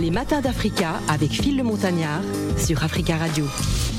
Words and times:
Les 0.00 0.10
matins 0.10 0.40
d'Africa 0.40 1.00
avec 1.08 1.30
Phil 1.30 1.56
le 1.56 1.62
Montagnard 1.62 2.20
sur 2.58 2.82
Africa 2.84 3.16
Radio. 3.16 3.46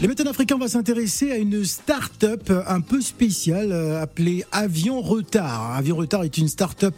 Les 0.02 0.08
matins 0.08 0.24
d'Africa, 0.24 0.56
on 0.56 0.60
va 0.60 0.68
s'intéresser 0.68 1.32
à 1.32 1.38
une 1.38 1.64
start-up 1.64 2.52
un 2.68 2.82
peu 2.82 3.02
spéciale 3.02 3.72
euh, 3.72 4.02
appelée 4.02 4.44
Avion 4.52 5.02
Retard. 5.02 5.74
Avion 5.76 5.96
Retard 5.96 6.24
est 6.24 6.38
une 6.38 6.48
start-up 6.48 6.94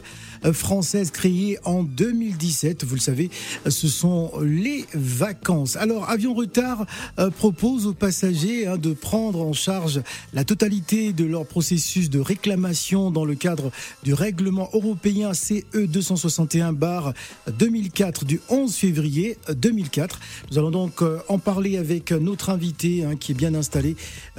française 0.54 1.12
créée 1.12 1.60
en 1.64 1.84
2017. 1.84 2.84
Vous 2.84 2.96
le 2.96 3.02
savez, 3.02 3.30
ce 3.68 3.88
sont 3.88 4.32
les 4.42 4.86
vacances. 4.94 5.76
Alors, 5.76 6.10
Avion 6.10 6.34
Retard 6.34 6.88
euh, 7.20 7.30
propose 7.30 7.86
aux 7.88 7.94
passagers 7.94 8.68
hein, 8.68 8.78
de 8.78 8.94
prendre 8.94 9.42
en 9.42 9.52
charge 9.54 10.02
la 10.34 10.44
totalité 10.44 11.14
de 11.14 11.24
leur 11.26 11.46
processus 11.46 12.10
de 12.10 12.20
réclamation 12.20 13.12
dans 13.12 13.26
le 13.26 13.36
cadre 13.36 13.72
du 14.04 14.14
règlement 14.14 14.70
européen 14.74 15.34
CE 15.34 15.62
261-2004 15.74 18.26
du 18.26 18.42
11 18.50 18.76
février 18.76 19.38
2004. 19.54 20.20
Nous 20.52 20.58
allons 20.58 20.72
donc 20.72 21.04
en 21.28 21.40
parler 21.40 21.78
avec 21.78 22.12
notre 22.12 22.50
invité 22.50 23.04
hein, 23.04 23.16
qui 23.16 23.34
est 23.34 23.36
bien 23.36 23.54
installé 23.54 23.96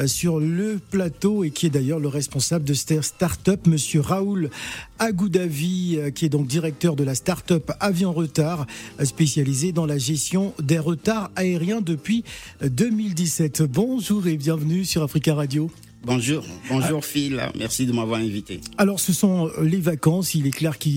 sur 0.06 0.40
le 0.40 0.80
plateau 0.90 1.44
et 1.44 1.50
qui 1.50 1.66
est 1.66 1.70
d'ailleurs 1.70 2.00
le 2.00 2.08
responsable 2.08 2.64
de 2.64 2.74
cette 2.74 3.02
start-up, 3.02 3.66
monsieur 3.66 4.00
Raoul 4.00 4.50
Agoudavi, 4.98 5.97
qui 6.14 6.24
est 6.24 6.28
donc 6.28 6.46
directeur 6.46 6.96
de 6.96 7.04
la 7.04 7.14
start-up 7.14 7.70
Avion 7.80 8.12
Retard, 8.12 8.66
spécialisée 9.02 9.72
dans 9.72 9.86
la 9.86 9.98
gestion 9.98 10.54
des 10.62 10.78
retards 10.78 11.30
aériens 11.36 11.80
depuis 11.80 12.24
2017. 12.62 13.62
Bonjour 13.62 14.26
et 14.26 14.36
bienvenue 14.36 14.84
sur 14.84 15.02
Africa 15.02 15.34
Radio. 15.34 15.70
Bonjour, 16.04 16.44
bonjour 16.70 17.04
Phil, 17.04 17.42
merci 17.58 17.84
de 17.84 17.92
m'avoir 17.92 18.20
invité. 18.20 18.60
Alors 18.78 19.00
ce 19.00 19.12
sont 19.12 19.50
les 19.60 19.80
vacances, 19.80 20.34
il 20.36 20.46
est 20.46 20.52
clair 20.52 20.78
que 20.78 20.88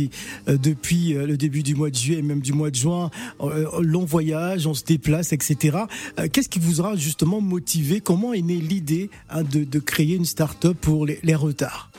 depuis 0.48 1.14
le 1.14 1.38
début 1.38 1.64
du 1.64 1.74
mois 1.74 1.90
de 1.90 1.96
juillet 1.96 2.20
et 2.20 2.22
même 2.22 2.40
du 2.40 2.54
mois 2.54 2.70
de 2.70 2.76
juin, 2.76 3.10
l'on 3.80 4.06
voyage, 4.06 4.68
on 4.68 4.76
se 4.76 4.84
déplace, 4.84 5.34
etc. 5.34 5.80
Qu'est-ce 6.32 6.50
qui 6.50 6.60
vous 6.60 6.80
aura 6.80 6.96
justement 6.96 7.42
motivé? 7.42 8.00
Comment 8.00 8.34
est 8.34 8.42
née 8.42 8.58
l'idée 8.58 9.10
hein, 9.32 9.44
de, 9.44 9.64
de, 9.64 9.80
créer 9.80 10.16
une 10.16 10.26
start-up 10.26 10.78
pour 10.80 11.08
les, 11.08 11.20
les 11.24 11.36
retards? 11.36 11.91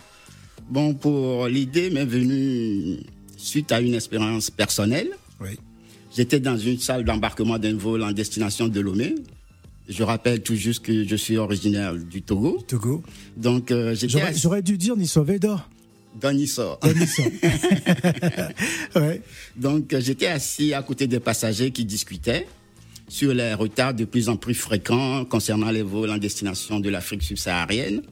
Bon, 0.71 0.95
pour 0.95 1.49
l'idée 1.49 1.91
m'est 1.91 2.05
venue 2.05 2.99
suite 3.37 3.73
à 3.73 3.81
une 3.81 3.95
expérience 3.95 4.51
personnelle. 4.51 5.11
Oui. 5.41 5.59
J'étais 6.15 6.41
dans 6.41 6.57
une 6.57 6.79
salle 6.79 7.05
d'embarquement 7.05 7.59
d'un 7.59 7.77
vol 7.77 8.03
en 8.03 8.13
destination 8.13 8.69
de 8.69 8.81
Lomé. 8.81 9.15
Je 9.89 10.03
rappelle 10.03 10.43
tout 10.43 10.55
juste 10.55 10.85
que 10.85 11.07
je 11.07 11.17
suis 11.17 11.37
originaire 11.37 11.95
du 11.95 12.23
Togo. 12.23 12.63
Togo. 12.67 13.03
Donc, 13.37 13.71
euh, 13.71 13.95
j'étais. 13.95 14.35
J'aurais 14.35 14.63
dû 14.63 14.79
dire 14.79 14.97
Nisoveda. 14.97 15.67
Dans 16.21 16.33
Nissor. 16.33 16.79
ouais. 18.97 19.23
Donc, 19.57 19.97
j'étais 19.99 20.27
assis 20.27 20.75
à 20.75 20.83
côté 20.83 21.07
des 21.07 21.21
passagers 21.21 21.71
qui 21.71 21.87
discutaient 21.87 22.47
sur 23.09 23.33
les 23.33 23.55
retards 23.55 23.95
de 23.95 24.05
plus 24.05 24.29
en 24.29 24.37
plus 24.37 24.55
fréquents 24.55 25.25
concernant 25.25 25.71
les 25.71 25.83
vols 25.83 26.11
en 26.11 26.19
destination 26.19 26.81
de 26.81 26.91
l'Afrique 26.91 27.23
subsaharienne. 27.23 28.03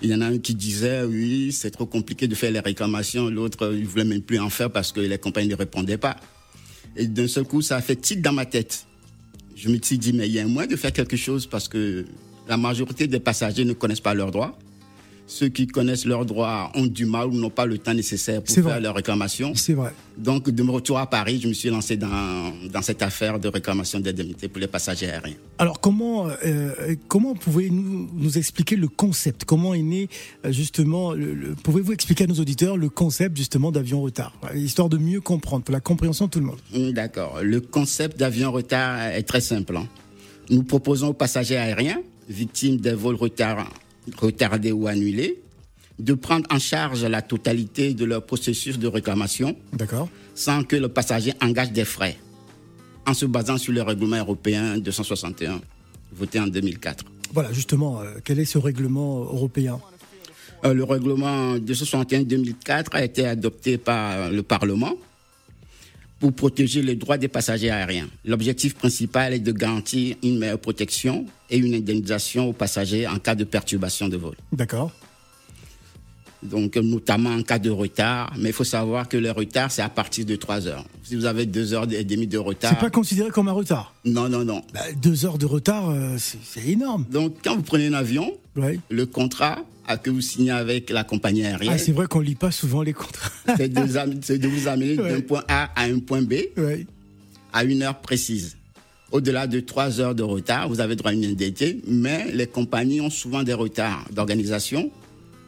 Il 0.00 0.10
y 0.10 0.14
en 0.14 0.20
a 0.20 0.26
un 0.26 0.38
qui 0.38 0.54
disait, 0.54 1.02
oui, 1.02 1.50
c'est 1.52 1.72
trop 1.72 1.86
compliqué 1.86 2.28
de 2.28 2.34
faire 2.34 2.52
les 2.52 2.60
réclamations. 2.60 3.28
L'autre, 3.28 3.74
il 3.74 3.86
voulait 3.86 4.04
même 4.04 4.22
plus 4.22 4.38
en 4.38 4.48
faire 4.48 4.70
parce 4.70 4.92
que 4.92 5.00
les 5.00 5.18
compagnies 5.18 5.48
ne 5.48 5.56
répondaient 5.56 5.98
pas. 5.98 6.16
Et 6.96 7.06
d'un 7.06 7.26
seul 7.26 7.44
coup, 7.44 7.62
ça 7.62 7.76
a 7.76 7.80
fait 7.80 7.96
titre 7.96 8.22
dans 8.22 8.32
ma 8.32 8.46
tête. 8.46 8.86
Je 9.56 9.68
me 9.68 9.78
suis 9.82 9.98
dit, 9.98 10.12
mais 10.12 10.28
il 10.28 10.34
y 10.34 10.38
a 10.38 10.44
un 10.44 10.48
moyen 10.48 10.68
de 10.68 10.76
faire 10.76 10.92
quelque 10.92 11.16
chose 11.16 11.46
parce 11.46 11.66
que 11.66 12.06
la 12.48 12.56
majorité 12.56 13.08
des 13.08 13.18
passagers 13.18 13.64
ne 13.64 13.72
connaissent 13.72 14.00
pas 14.00 14.14
leurs 14.14 14.30
droits. 14.30 14.56
Ceux 15.30 15.50
qui 15.50 15.66
connaissent 15.66 16.06
leurs 16.06 16.24
droits 16.24 16.72
ont 16.74 16.86
du 16.86 17.04
mal 17.04 17.28
ou 17.28 17.34
n'ont 17.34 17.50
pas 17.50 17.66
le 17.66 17.76
temps 17.76 17.92
nécessaire 17.92 18.42
pour 18.42 18.54
faire 18.54 18.80
leurs 18.80 18.94
réclamations. 18.94 19.52
C'est 19.54 19.74
vrai. 19.74 19.92
Donc, 20.16 20.48
de 20.48 20.62
mon 20.62 20.72
retour 20.72 20.98
à 20.98 21.08
Paris, 21.08 21.38
je 21.42 21.48
me 21.48 21.52
suis 21.52 21.68
lancé 21.68 21.98
dans, 21.98 22.50
dans 22.72 22.80
cette 22.80 23.02
affaire 23.02 23.38
de 23.38 23.46
réclamation 23.48 24.00
d'indemnité 24.00 24.48
pour 24.48 24.58
les 24.58 24.66
passagers 24.66 25.10
aériens. 25.10 25.36
Alors, 25.58 25.80
comment, 25.80 26.28
euh, 26.46 26.96
comment 27.08 27.34
pouvez-vous 27.34 28.08
nous 28.14 28.38
expliquer 28.38 28.74
le 28.74 28.88
concept? 28.88 29.44
Comment 29.44 29.74
est 29.74 29.82
né, 29.82 30.08
justement, 30.48 31.12
le, 31.12 31.34
le, 31.34 31.54
pouvez-vous 31.54 31.92
expliquer 31.92 32.24
à 32.24 32.26
nos 32.26 32.40
auditeurs 32.40 32.78
le 32.78 32.88
concept, 32.88 33.36
justement, 33.36 33.70
d'avion 33.70 34.00
retard? 34.00 34.32
Histoire 34.54 34.88
de 34.88 34.96
mieux 34.96 35.20
comprendre, 35.20 35.62
pour 35.62 35.74
la 35.74 35.80
compréhension 35.80 36.24
de 36.24 36.30
tout 36.30 36.40
le 36.40 36.46
monde. 36.46 36.94
D'accord. 36.94 37.40
Le 37.42 37.60
concept 37.60 38.18
d'avion 38.18 38.50
retard 38.50 39.02
est 39.08 39.24
très 39.24 39.42
simple. 39.42 39.76
Hein. 39.76 39.86
Nous 40.48 40.62
proposons 40.62 41.08
aux 41.08 41.12
passagers 41.12 41.58
aériens, 41.58 42.00
victimes 42.30 42.78
des 42.78 42.94
vols 42.94 43.16
retards 43.16 43.68
retardés 44.16 44.72
ou 44.72 44.86
annulés, 44.86 45.40
de 45.98 46.14
prendre 46.14 46.46
en 46.50 46.58
charge 46.58 47.04
la 47.04 47.22
totalité 47.22 47.92
de 47.94 48.04
leur 48.04 48.24
processus 48.24 48.78
de 48.78 48.86
réclamation, 48.86 49.56
sans 50.34 50.62
que 50.62 50.76
le 50.76 50.88
passager 50.88 51.32
engage 51.42 51.72
des 51.72 51.84
frais, 51.84 52.16
en 53.06 53.14
se 53.14 53.26
basant 53.26 53.58
sur 53.58 53.72
le 53.72 53.82
règlement 53.82 54.16
européen 54.16 54.78
261 54.78 55.60
voté 56.12 56.40
en 56.40 56.46
2004. 56.46 57.04
Voilà, 57.32 57.52
justement, 57.52 58.00
euh, 58.00 58.14
quel 58.24 58.38
est 58.38 58.44
ce 58.44 58.58
règlement 58.58 59.20
européen? 59.20 59.80
Euh, 60.64 60.72
Le 60.72 60.84
règlement 60.84 61.56
261-2004 61.56 62.86
a 62.92 63.04
été 63.04 63.26
adopté 63.26 63.78
par 63.78 64.30
le 64.30 64.42
Parlement 64.42 64.94
pour 66.18 66.32
protéger 66.32 66.82
les 66.82 66.96
droits 66.96 67.18
des 67.18 67.28
passagers 67.28 67.70
aériens. 67.70 68.08
L'objectif 68.24 68.74
principal 68.74 69.34
est 69.34 69.38
de 69.38 69.52
garantir 69.52 70.16
une 70.22 70.38
meilleure 70.38 70.58
protection 70.58 71.26
et 71.50 71.58
une 71.58 71.74
indemnisation 71.74 72.48
aux 72.48 72.52
passagers 72.52 73.06
en 73.06 73.18
cas 73.18 73.34
de 73.34 73.44
perturbation 73.44 74.08
de 74.08 74.16
vol. 74.16 74.34
D'accord. 74.52 74.92
Donc, 76.42 76.76
notamment 76.76 77.30
en 77.30 77.42
cas 77.42 77.58
de 77.58 77.70
retard. 77.70 78.32
Mais 78.38 78.50
il 78.50 78.52
faut 78.52 78.64
savoir 78.64 79.08
que 79.08 79.16
le 79.16 79.30
retard, 79.30 79.70
c'est 79.70 79.82
à 79.82 79.88
partir 79.88 80.24
de 80.24 80.36
3 80.36 80.66
heures. 80.68 80.84
Si 81.02 81.16
vous 81.16 81.24
avez 81.24 81.46
2 81.46 81.74
heures 81.74 81.92
et 81.92 82.04
demie 82.04 82.26
de 82.26 82.38
retard. 82.38 82.70
C'est 82.70 82.78
pas 82.78 82.90
considéré 82.90 83.30
comme 83.30 83.48
un 83.48 83.52
retard 83.52 83.94
Non, 84.04 84.28
non, 84.28 84.44
non. 84.44 84.62
Bah, 84.72 84.80
deux 85.02 85.26
heures 85.26 85.38
de 85.38 85.46
retard, 85.46 85.90
euh, 85.90 86.16
c'est 86.18 86.66
énorme. 86.66 87.04
Donc, 87.10 87.36
quand 87.42 87.56
vous 87.56 87.62
prenez 87.62 87.88
un 87.88 87.94
avion, 87.94 88.32
ouais. 88.56 88.78
le 88.88 89.06
contrat 89.06 89.64
que 89.96 90.10
vous 90.10 90.20
signez 90.20 90.50
avec 90.50 90.90
la 90.90 91.04
compagnie 91.04 91.44
aérienne. 91.44 91.72
Ah, 91.74 91.78
c'est 91.78 91.92
vrai 91.92 92.06
qu'on 92.06 92.20
lit 92.20 92.34
pas 92.34 92.50
souvent 92.50 92.82
les 92.82 92.92
contrats. 92.92 93.30
c'est 93.56 93.72
de, 93.72 94.36
de, 94.36 94.48
vous 94.48 94.68
amener 94.68 94.98
ouais. 94.98 95.12
d'un 95.12 95.20
point 95.20 95.44
A 95.48 95.70
à 95.74 95.84
un 95.84 95.98
point 96.00 96.22
B 96.22 96.34
ouais. 96.56 96.86
à 97.52 97.64
une 97.64 97.82
heure 97.82 97.98
précise. 97.98 98.56
Au-delà 99.10 99.46
de 99.46 99.60
trois 99.60 100.00
heures 100.00 100.14
de 100.14 100.22
retard, 100.22 100.68
vous 100.68 100.80
avez 100.80 100.94
droit 100.94 101.10
à 101.10 101.14
une 101.14 101.24
indemnité, 101.24 101.80
mais 101.86 102.30
les 102.32 102.46
compagnies 102.46 103.00
ont 103.00 103.08
souvent 103.08 103.42
des 103.42 103.54
retards 103.54 104.04
d'organisation. 104.12 104.90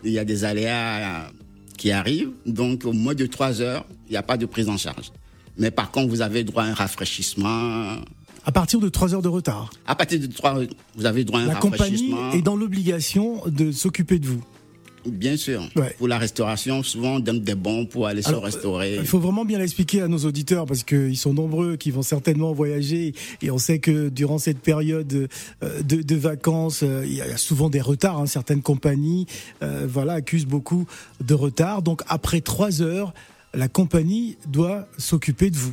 Il 0.05 0.13
y 0.13 0.19
a 0.19 0.25
des 0.25 0.45
aléas 0.45 1.31
qui 1.77 1.91
arrivent, 1.91 2.31
donc 2.47 2.85
au 2.85 2.93
moins 2.93 3.15
de 3.15 3.27
trois 3.27 3.61
heures, 3.61 3.87
il 4.09 4.13
n'y 4.13 4.17
a 4.17 4.23
pas 4.23 4.37
de 4.37 4.47
prise 4.47 4.69
en 4.69 4.77
charge. 4.77 5.13
Mais 5.59 5.71
par 5.71 5.91
contre, 5.91 6.09
vous 6.09 6.23
avez 6.23 6.45
droit 6.45 6.63
à 6.65 6.67
un 6.67 6.75
rafraîchissement, 6.75 7.97
à 8.45 8.53
partir 8.53 8.81
de 8.81 8.89
3 8.89 9.15
heures 9.15 9.23
de 9.23 9.29
retard. 9.29 9.71
À 9.87 9.95
partir 9.95 10.19
de 10.19 10.27
3 10.27 10.61
vous 10.97 11.07
avez 11.07 11.25
droit 11.25 11.41
à 11.41 11.43
un 11.43 11.47
La 11.49 11.55
compagnie 11.57 11.81
rafraîchissement. 12.13 12.33
est 12.33 12.43
dans 12.43 12.57
l'obligation 12.57 13.43
de 13.47 13.71
s'occuper 13.71 14.19
de 14.19 14.27
vous. 14.27 14.43
Bien 15.07 15.37
sûr. 15.37 15.63
Ouais. 15.77 15.95
Pour 15.99 16.09
la 16.09 16.19
restauration, 16.19 16.83
souvent 16.83 17.17
on 17.17 17.21
donne 17.21 17.41
des 17.41 17.55
bons 17.55 17.87
pour 17.87 18.07
aller 18.07 18.27
Alors, 18.27 18.41
se 18.41 18.57
restaurer. 18.57 18.97
Il 18.97 19.07
faut 19.07 19.19
vraiment 19.19 19.45
bien 19.45 19.59
l'expliquer 19.59 20.03
à 20.03 20.09
nos 20.09 20.19
auditeurs 20.19 20.67
parce 20.67 20.83
qu'ils 20.83 21.17
sont 21.17 21.35
nombreux 21.35 21.77
qui 21.77 21.91
vont 21.91 22.03
certainement 22.03 22.53
voyager 22.53 23.15
et 23.43 23.51
on 23.51 23.59
sait 23.59 23.79
que 23.79 24.09
durant 24.09 24.39
cette 24.39 24.61
période 24.61 25.29
euh, 25.63 25.83
de, 25.83 26.03
de 26.03 26.17
vacances, 26.17 26.83
euh, 26.83 27.05
il 27.07 27.15
y 27.15 27.23
a 27.23 27.37
souvent 27.37 27.71
des 27.71 27.81
retards. 27.81 28.19
Hein. 28.19 28.27
Certaines 28.27 28.63
compagnies, 28.63 29.27
euh, 29.63 29.87
voilà, 29.89 30.15
accusent 30.15 30.47
beaucoup 30.47 30.87
de 31.25 31.35
retard. 31.35 31.83
Donc 31.83 32.03
après 32.09 32.41
trois 32.41 32.83
heures, 32.83 33.15
la 33.55 33.69
compagnie 33.69 34.37
doit 34.49 34.87
s'occuper 34.99 35.51
de 35.51 35.57
vous. 35.57 35.73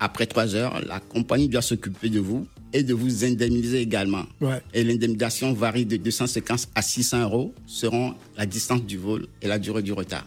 Après 0.00 0.26
trois 0.26 0.54
heures, 0.54 0.80
la 0.86 1.00
compagnie 1.00 1.48
doit 1.48 1.62
s'occuper 1.62 2.10
de 2.10 2.20
vous 2.20 2.46
et 2.76 2.82
de 2.82 2.92
vous 2.92 3.24
indemniser 3.24 3.80
également. 3.80 4.26
Ouais. 4.42 4.60
Et 4.74 4.84
l'indemnisation 4.84 5.54
varie 5.54 5.86
de 5.86 5.96
250 5.96 6.68
à 6.74 6.82
600 6.82 7.22
euros 7.22 7.54
selon 7.66 8.14
la 8.36 8.44
distance 8.44 8.84
du 8.84 8.98
vol 8.98 9.26
et 9.40 9.48
la 9.48 9.58
durée 9.58 9.82
du 9.82 9.94
retard. 9.94 10.26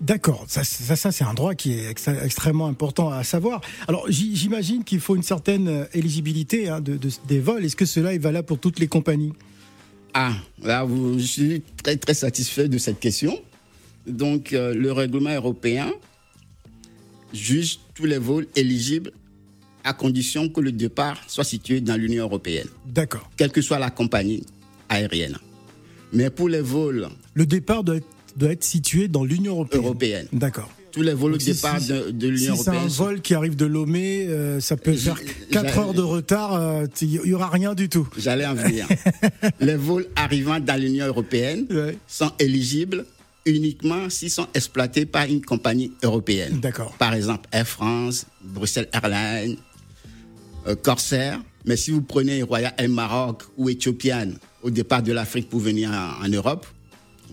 D'accord, 0.00 0.46
ça, 0.48 0.64
ça, 0.64 0.96
ça 0.96 1.12
c'est 1.12 1.24
un 1.24 1.34
droit 1.34 1.54
qui 1.54 1.74
est 1.74 1.90
ex 1.90 2.08
extrêmement 2.08 2.66
important 2.66 3.10
à 3.10 3.22
savoir. 3.22 3.60
Alors 3.86 4.06
j'imagine 4.08 4.82
qu'il 4.82 5.00
faut 5.00 5.14
une 5.14 5.22
certaine 5.22 5.86
éligibilité 5.92 6.70
hein, 6.70 6.80
de, 6.80 6.96
de, 6.96 7.10
des 7.28 7.38
vols. 7.38 7.64
Est-ce 7.64 7.76
que 7.76 7.84
cela 7.84 8.14
est 8.14 8.18
valable 8.18 8.46
pour 8.46 8.58
toutes 8.58 8.78
les 8.78 8.88
compagnies? 8.88 9.34
Ah, 10.14 10.32
là, 10.62 10.84
vous, 10.84 11.18
je 11.18 11.24
suis 11.24 11.62
très 11.82 11.96
très 11.96 12.14
satisfait 12.14 12.68
de 12.68 12.78
cette 12.78 12.98
question. 12.98 13.38
Donc 14.06 14.52
euh, 14.54 14.74
le 14.74 14.90
règlement 14.90 15.34
européen 15.34 15.92
juge 17.34 17.78
tous 17.94 18.06
les 18.06 18.18
vols 18.18 18.46
éligibles 18.56 19.12
à 19.84 19.92
condition 19.92 20.48
que 20.48 20.60
le 20.60 20.72
départ 20.72 21.22
soit 21.28 21.44
situé 21.44 21.80
dans 21.80 21.96
l'Union 21.96 22.24
européenne. 22.24 22.68
D'accord. 22.86 23.30
Quelle 23.36 23.52
que 23.52 23.60
soit 23.60 23.78
la 23.78 23.90
compagnie 23.90 24.42
aérienne. 24.88 25.36
Mais 26.12 26.30
pour 26.30 26.48
les 26.48 26.60
vols. 26.60 27.08
Le 27.34 27.46
départ 27.46 27.84
doit 27.84 27.96
être, 27.96 28.06
doit 28.36 28.52
être 28.52 28.64
situé 28.64 29.08
dans 29.08 29.24
l'Union 29.24 29.52
européenne. 29.52 29.84
européenne. 29.84 30.26
D'accord. 30.32 30.70
Tous 30.92 31.02
les 31.02 31.12
vols 31.12 31.34
au 31.34 31.38
si, 31.40 31.52
départ 31.52 31.80
si, 31.80 31.88
de, 31.88 32.10
de 32.12 32.28
l'Union 32.28 32.54
si 32.54 32.60
européenne. 32.60 32.88
c'est 32.88 33.02
un 33.02 33.04
vol 33.04 33.20
qui 33.20 33.34
arrive 33.34 33.56
de 33.56 33.66
Lomé, 33.66 34.26
euh, 34.28 34.60
ça 34.60 34.76
peut 34.76 34.94
faire 34.94 35.20
4 35.50 35.78
heures 35.78 35.94
de 35.94 36.02
retard, 36.02 36.52
il 37.02 37.18
euh, 37.18 37.24
n'y 37.24 37.32
aura 37.32 37.48
rien 37.48 37.74
du 37.74 37.88
tout. 37.88 38.08
J'allais 38.16 38.46
en 38.46 38.54
venir. 38.54 38.86
les 39.60 39.74
vols 39.74 40.06
arrivant 40.14 40.60
dans 40.60 40.80
l'Union 40.80 41.06
européenne 41.06 41.66
ouais. 41.68 41.98
sont 42.06 42.30
éligibles 42.38 43.04
uniquement 43.44 44.08
s'ils 44.08 44.30
sont 44.30 44.46
exploités 44.54 45.04
par 45.04 45.26
une 45.26 45.42
compagnie 45.42 45.92
européenne. 46.02 46.60
D'accord. 46.60 46.94
Par 46.96 47.14
exemple, 47.14 47.48
Air 47.52 47.66
France, 47.66 48.26
Bruxelles 48.42 48.88
Airlines, 48.92 49.56
Corsair. 50.82 51.40
Mais 51.66 51.76
si 51.76 51.90
vous 51.90 52.02
prenez 52.02 52.42
Royal 52.42 52.74
Air 52.78 52.88
Maroc 52.88 53.42
ou 53.56 53.68
Ethiopian 53.70 54.30
au 54.62 54.70
départ 54.70 55.02
de 55.02 55.12
l'Afrique 55.12 55.48
pour 55.48 55.60
venir 55.60 55.90
en, 55.90 56.24
en 56.24 56.28
Europe, 56.28 56.66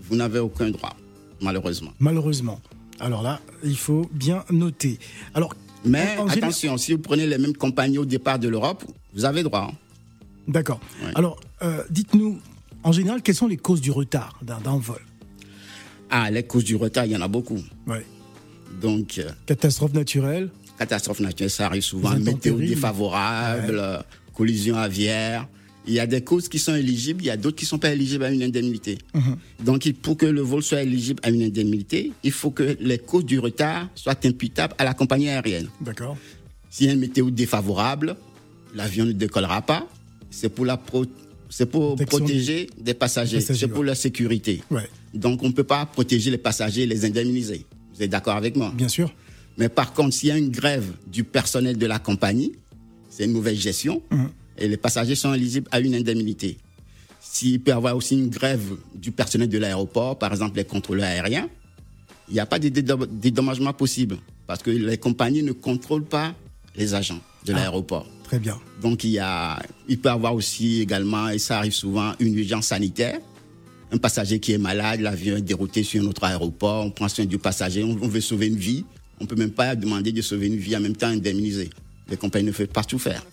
vous 0.04 0.16
n'avez 0.16 0.40
aucun 0.40 0.70
droit, 0.70 0.96
malheureusement. 1.42 1.92
Malheureusement. 2.00 2.60
Alors 3.00 3.24
là, 3.24 3.40
il 3.64 3.76
faut 3.78 4.10
bien 4.14 4.44
noter. 4.50 5.00
Alors, 5.34 5.54
Mais 5.86 6.00
en- 6.18 6.24
en 6.24 6.28
général- 6.28 6.38
attention, 6.50 6.78
si 6.78 6.94
vous 6.94 7.00
prenez 7.00 7.26
les 7.28 7.38
mêmes 7.38 7.56
compagnies 7.56 7.98
au 7.98 8.06
départ 8.06 8.40
de 8.40 8.48
l'Europe, 8.48 8.84
vous 9.14 9.26
avez 9.26 9.44
droit. 9.44 9.70
hein. 9.72 9.76
D'accord. 10.48 10.80
Ouais. 11.04 11.12
Alors, 11.16 11.40
euh, 11.62 11.84
dites-nous, 11.90 12.40
en 12.84 12.92
général, 12.92 13.22
quelles 13.22 13.36
sont 13.36 13.48
les 13.48 13.58
causes 13.58 13.82
du 13.82 13.92
retard 13.92 14.40
d'un 14.42 14.78
vol? 14.78 15.02
Ah, 16.10 16.30
les 16.32 16.44
causes 16.44 16.64
du 16.64 16.76
retard, 16.76 17.06
il 17.06 17.12
y 17.12 17.16
en 17.18 17.22
a 17.22 17.28
beaucoup. 17.28 17.60
Ouais. 17.88 18.06
Donc, 18.82 19.18
euh, 19.18 19.30
Catastrophe 19.46 19.94
naturelle 19.94 20.50
catastrophe 20.86 21.20
naturelle, 21.20 21.50
ça 21.52 21.66
arrive 21.68 21.84
souvent. 21.84 22.12
Météo 22.18 22.58
défavorable, 22.58 23.78
euh, 23.80 23.98
collision 24.34 24.76
aviaire. 24.78 25.48
Il 25.88 25.94
y 25.94 26.00
a 26.00 26.06
des 26.06 26.22
causes 26.22 26.48
qui 26.48 26.60
sont 26.60 26.76
éligibles, 26.76 27.22
il 27.24 27.28
y 27.28 27.30
a 27.32 27.38
d'autres 27.38 27.56
qui 27.58 27.66
ne 27.66 27.70
sont 27.70 27.80
pas 27.80 27.92
éligibles 27.92 28.24
à 28.24 28.32
une 28.32 28.44
indemnité. 28.44 28.98
Mhm. 29.16 29.36
Donc, 29.66 29.92
pour 30.04 30.16
que 30.18 30.26
le 30.28 30.42
vol 30.42 30.62
soit 30.62 30.82
éligible 30.84 31.20
à 31.24 31.30
une 31.30 31.42
indemnité, 31.44 32.12
il 32.24 32.32
faut 32.32 32.52
que 32.52 32.78
les 32.80 33.00
causes 33.00 33.26
du 33.26 33.40
retard 33.40 33.90
soient 33.96 34.20
imputables 34.24 34.76
à 34.78 34.84
la 34.84 34.94
compagnie 34.94 35.30
aérienne. 35.30 35.70
D'accord. 35.82 36.18
S'il 36.70 36.88
y 36.88 36.90
a 36.90 36.94
une 36.94 37.00
météo 37.00 37.30
défavorable, 37.32 38.16
l'avion 38.76 39.06
ne 39.06 39.12
décollera 39.12 39.62
pas. 39.64 39.88
C'est 40.30 40.50
pour, 40.50 40.66
la 40.66 40.78
pro- 40.78 41.06
c'est 41.50 41.66
pour 41.66 41.96
Protection 41.96 42.20
protéger 42.20 42.70
des 42.80 42.94
passagers, 42.94 43.38
passagers, 43.38 43.60
c'est 43.60 43.68
pour 43.68 43.84
la 43.84 43.96
sécurité. 43.96 44.62
Ouais, 44.72 44.88
Donc, 45.14 45.42
on 45.44 45.48
ne 45.48 45.54
peut 45.54 45.64
pas 45.76 45.86
protéger 45.88 46.30
les 46.32 46.38
passagers 46.38 46.84
et 46.84 46.88
les 46.88 47.06
indemniser. 47.06 47.66
Vous 47.96 48.04
êtes 48.04 48.12
d'accord 48.12 48.36
avec 48.36 48.56
moi? 48.56 48.72
Bien 48.76 48.88
sûr. 48.88 49.12
Mais 49.58 49.70
par 49.70 49.94
contre, 49.94 50.14
s'il 50.16 50.30
y 50.30 50.32
a 50.32 50.38
une 50.38 50.50
grève 50.52 50.86
du 51.08 51.24
personnel 51.24 51.78
de 51.78 51.86
la 51.86 52.00
compagnie, 52.00 52.54
c'est 53.10 53.26
une 53.26 53.32
mauvaise 53.34 53.58
gestion 53.60 54.02
Mhm. 54.12 54.30
et 54.58 54.68
les 54.68 54.78
passagers 54.78 55.16
sont 55.16 55.34
éligibles 55.34 55.68
à 55.72 55.80
une 55.80 55.94
indemnité. 55.96 56.58
S'il 57.20 57.62
peut 57.62 57.72
y 57.72 57.74
avoir 57.74 57.96
aussi 57.96 58.16
une 58.16 58.30
grève 58.30 58.64
du 58.96 59.12
personnel 59.12 59.48
de 59.50 59.58
l'aéroport, 59.58 60.18
par 60.18 60.32
exemple 60.32 60.58
les 60.58 60.66
contrôleurs 60.66 61.06
aériens, 61.06 61.50
il 62.28 62.34
n'y 62.34 62.40
a 62.40 62.46
pas 62.46 62.60
de 62.60 62.70
dédom- 62.70 63.08
dédommagement 63.12 63.74
possible 63.74 64.18
parce 64.48 64.62
que 64.64 64.72
les 64.72 64.98
compagnies 64.98 65.44
ne 65.44 65.52
contrôlent 65.52 66.06
pas 66.06 66.34
les 66.76 66.94
agents 66.94 67.20
de 67.46 67.54
Ah. 67.54 67.58
l'aéroport. 67.58 68.08
Très 68.24 68.40
bien. 68.40 68.58
Donc 68.82 69.04
il, 69.04 69.12
y 69.12 69.20
a, 69.20 69.62
il 69.90 70.00
peut 70.00 70.08
y 70.10 70.12
avoir 70.12 70.34
aussi 70.34 70.80
également, 70.82 71.28
et 71.30 71.38
ça 71.38 71.58
arrive 71.58 71.74
souvent, 71.74 72.14
une 72.20 72.38
urgence 72.38 72.68
sanitaire. 72.68 73.20
Un 73.92 73.98
passager 73.98 74.40
qui 74.40 74.54
est 74.54 74.58
malade, 74.58 75.02
l'avion 75.02 75.36
est 75.36 75.42
dérouté 75.42 75.84
sur 75.84 76.02
un 76.02 76.08
autre 76.08 76.24
aéroport, 76.24 76.86
on 76.86 76.92
prend 76.92 77.10
soin 77.10 77.26
du 77.26 77.38
passager, 77.38 77.84
on, 77.84 77.98
on 78.02 78.08
veut 78.08 78.22
sauver 78.22 78.48
une 78.48 78.56
vie. 78.56 78.86
On 79.22 79.26
ne 79.26 79.28
peut 79.28 79.36
même 79.36 79.52
pas 79.52 79.76
demander 79.76 80.12
de 80.12 80.22
sauver 80.24 80.48
une 80.48 80.56
vie 80.56 80.76
en 80.76 80.80
même 80.80 80.96
temps 80.96 81.06
indemniser. 81.08 81.70
Les 82.10 82.18
compagnies 82.18 82.48
ne 82.48 82.52
peuvent 82.52 82.66
pas 82.66 82.84
tout 82.84 82.98
faire. 82.98 83.24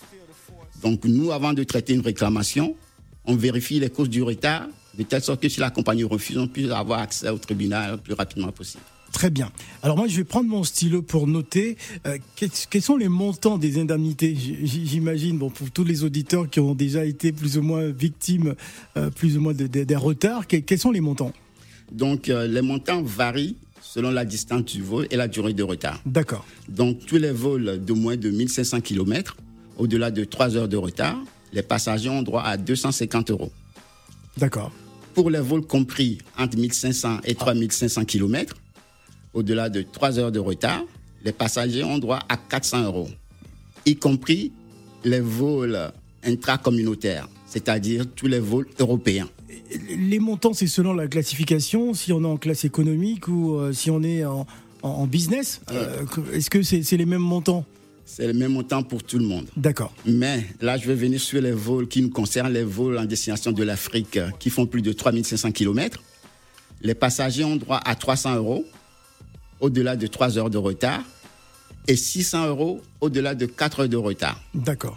Donc 0.83 1.07
nous, 1.07 1.33
avant 1.33 1.55
de 1.55 1.65
traiter 1.65 1.95
une 1.95 2.03
réclamation, 2.03 2.77
on 3.25 3.35
vérifie 3.35 3.81
les 3.81 3.89
causes 3.89 4.11
du 4.11 4.23
retard, 4.23 4.67
de 4.99 5.03
telle 5.05 5.23
sorte 5.23 5.41
que 5.41 5.49
si 5.49 5.61
la 5.61 5.71
compagnie 5.71 6.05
refuse, 6.05 6.37
on 6.37 6.47
puisse 6.47 6.71
avoir 6.71 7.01
accès 7.01 7.31
au 7.31 7.39
tribunal 7.39 7.93
le 7.93 7.97
plus 7.97 8.13
rapidement 8.13 8.53
possible. 8.53 8.83
Très 9.13 9.31
bien. 9.31 9.51
Alors 9.83 9.97
moi, 9.97 10.09
je 10.09 10.17
vais 10.19 10.25
prendre 10.25 10.51
mon 10.51 10.63
stylo 10.63 11.01
pour 11.01 11.27
noter 11.27 11.79
euh, 12.07 12.19
quels, 12.37 12.51
quels 12.69 12.83
sont 12.83 12.99
les 12.99 13.09
montants 13.09 13.57
des 13.57 13.81
indemnités? 13.81 14.37
J'imagine, 14.37 15.39
bon, 15.39 15.49
pour 15.49 15.71
tous 15.71 15.85
les 15.85 16.05
auditeurs 16.05 16.51
qui 16.51 16.61
ont 16.61 16.75
déjà 16.75 17.07
été 17.07 17.33
plus 17.33 17.57
ou 17.57 17.63
moins 17.63 17.89
victimes, 17.89 18.55
euh, 18.99 19.09
plus 19.09 19.39
ou 19.39 19.41
moins 19.41 19.55
de- 19.55 19.67
de- 19.67 19.85
des 19.85 19.97
retards, 19.97 20.47
que- 20.47 20.57
quels 20.59 20.79
sont 20.79 20.91
les 20.91 21.01
montants? 21.01 21.33
Donc 21.91 22.29
euh, 22.29 22.47
les 22.47 22.61
montants 22.61 23.03
varient 23.03 23.57
selon 23.93 24.11
la 24.11 24.27
distance 24.27 24.65
du 24.65 24.83
vol 24.83 25.07
et 25.11 25.17
la 25.17 25.29
durée 25.29 25.55
de 25.55 25.63
retard. 25.63 25.99
D'accord. 26.05 26.47
Donc, 26.69 27.07
tous 27.07 27.17
les 27.17 27.33
vols 27.33 27.83
de 27.83 27.93
moins 27.95 28.17
de 28.17 28.29
1500 28.29 28.83
km, 28.83 29.37
au-delà 29.79 30.11
de 30.11 30.25
3 30.25 30.57
heures 30.57 30.69
de 30.69 30.77
retard, 30.77 31.19
les 31.55 31.63
passagers 31.63 32.11
ont 32.11 32.21
droit 32.21 32.43
à 32.43 32.59
250 32.59 33.31
euros. 33.31 33.51
D'accord. 34.37 34.73
Pour 35.15 35.31
les 35.31 35.41
vols 35.41 35.67
compris 35.67 36.19
entre 36.37 36.59
1500 36.59 37.21
et 37.25 37.35
3500 37.35 38.05
km, 38.05 38.57
au-delà 39.33 39.71
de 39.71 39.81
3 39.81 40.19
heures 40.19 40.33
de 40.33 40.39
retard, 40.39 40.85
les 41.25 41.33
passagers 41.33 41.83
ont 41.83 41.99
droit 41.99 42.19
à 42.29 42.37
400 42.37 42.85
euros, 42.85 43.09
y 43.87 43.97
compris 43.97 44.53
les 45.03 45.21
vols 45.21 45.91
intracommunautaires, 46.25 47.29
c'est-à-dire 47.47 48.05
tous 48.15 48.27
les 48.27 48.39
vols 48.39 48.69
européens. 48.79 49.29
Les 49.97 50.19
montants, 50.19 50.55
c'est 50.55 50.67
selon 50.67 50.95
la 50.95 51.09
classification, 51.09 51.93
si 51.95 52.13
on 52.13 52.23
est 52.23 52.27
en 52.27 52.37
classe 52.39 52.65
économique 52.65 53.29
ou 53.29 53.57
euh, 53.57 53.73
si 53.73 53.91
on 53.91 54.03
est 54.03 54.25
en, 54.25 54.47
en- 54.83 54.89
en 54.89 55.07
business. 55.07 55.61
Euh, 55.73 56.05
Est-ce 56.33 56.49
que 56.51 56.63
c'est 56.63 56.83
c'est 56.83 56.97
les 56.97 57.05
mêmes 57.07 57.21
montants? 57.23 57.65
C'est 58.07 58.27
le 58.27 58.33
même 58.33 58.53
montant 58.53 58.83
pour 58.83 59.03
tout 59.03 59.19
le 59.19 59.25
monde. 59.27 59.47
D'accord. 59.57 59.93
Mais 60.07 60.47
là, 60.63 60.79
je 60.79 60.87
vais 60.87 60.95
venir 60.95 61.21
sur 61.21 61.43
les 61.43 61.53
vols 61.53 61.87
qui 61.89 62.01
nous 62.01 62.09
concernent, 62.09 62.51
les 62.53 62.63
vols 62.65 62.97
en 62.99 63.05
destination 63.05 63.53
de 63.53 63.63
l'Afrique 63.63 64.17
euh, 64.17 64.31
qui 64.39 64.49
font 64.49 64.65
plus 64.65 64.81
de 64.81 64.93
3500 64.95 65.53
km. 65.53 66.03
Les 66.81 66.95
passagers 66.95 67.45
ont 67.45 67.57
droit 67.57 67.81
à 67.85 67.95
300 67.95 68.37
euros 68.37 68.65
au-delà 69.61 69.97
de 69.97 70.07
3 70.07 70.39
heures 70.39 70.49
de 70.49 70.57
retard 70.59 71.03
et 71.87 71.97
600 71.97 72.47
euros 72.47 72.81
au-delà 73.03 73.35
de 73.35 73.45
4 73.47 73.81
heures 73.81 73.89
de 73.89 73.97
retard. 73.97 74.41
D'accord. 74.55 74.97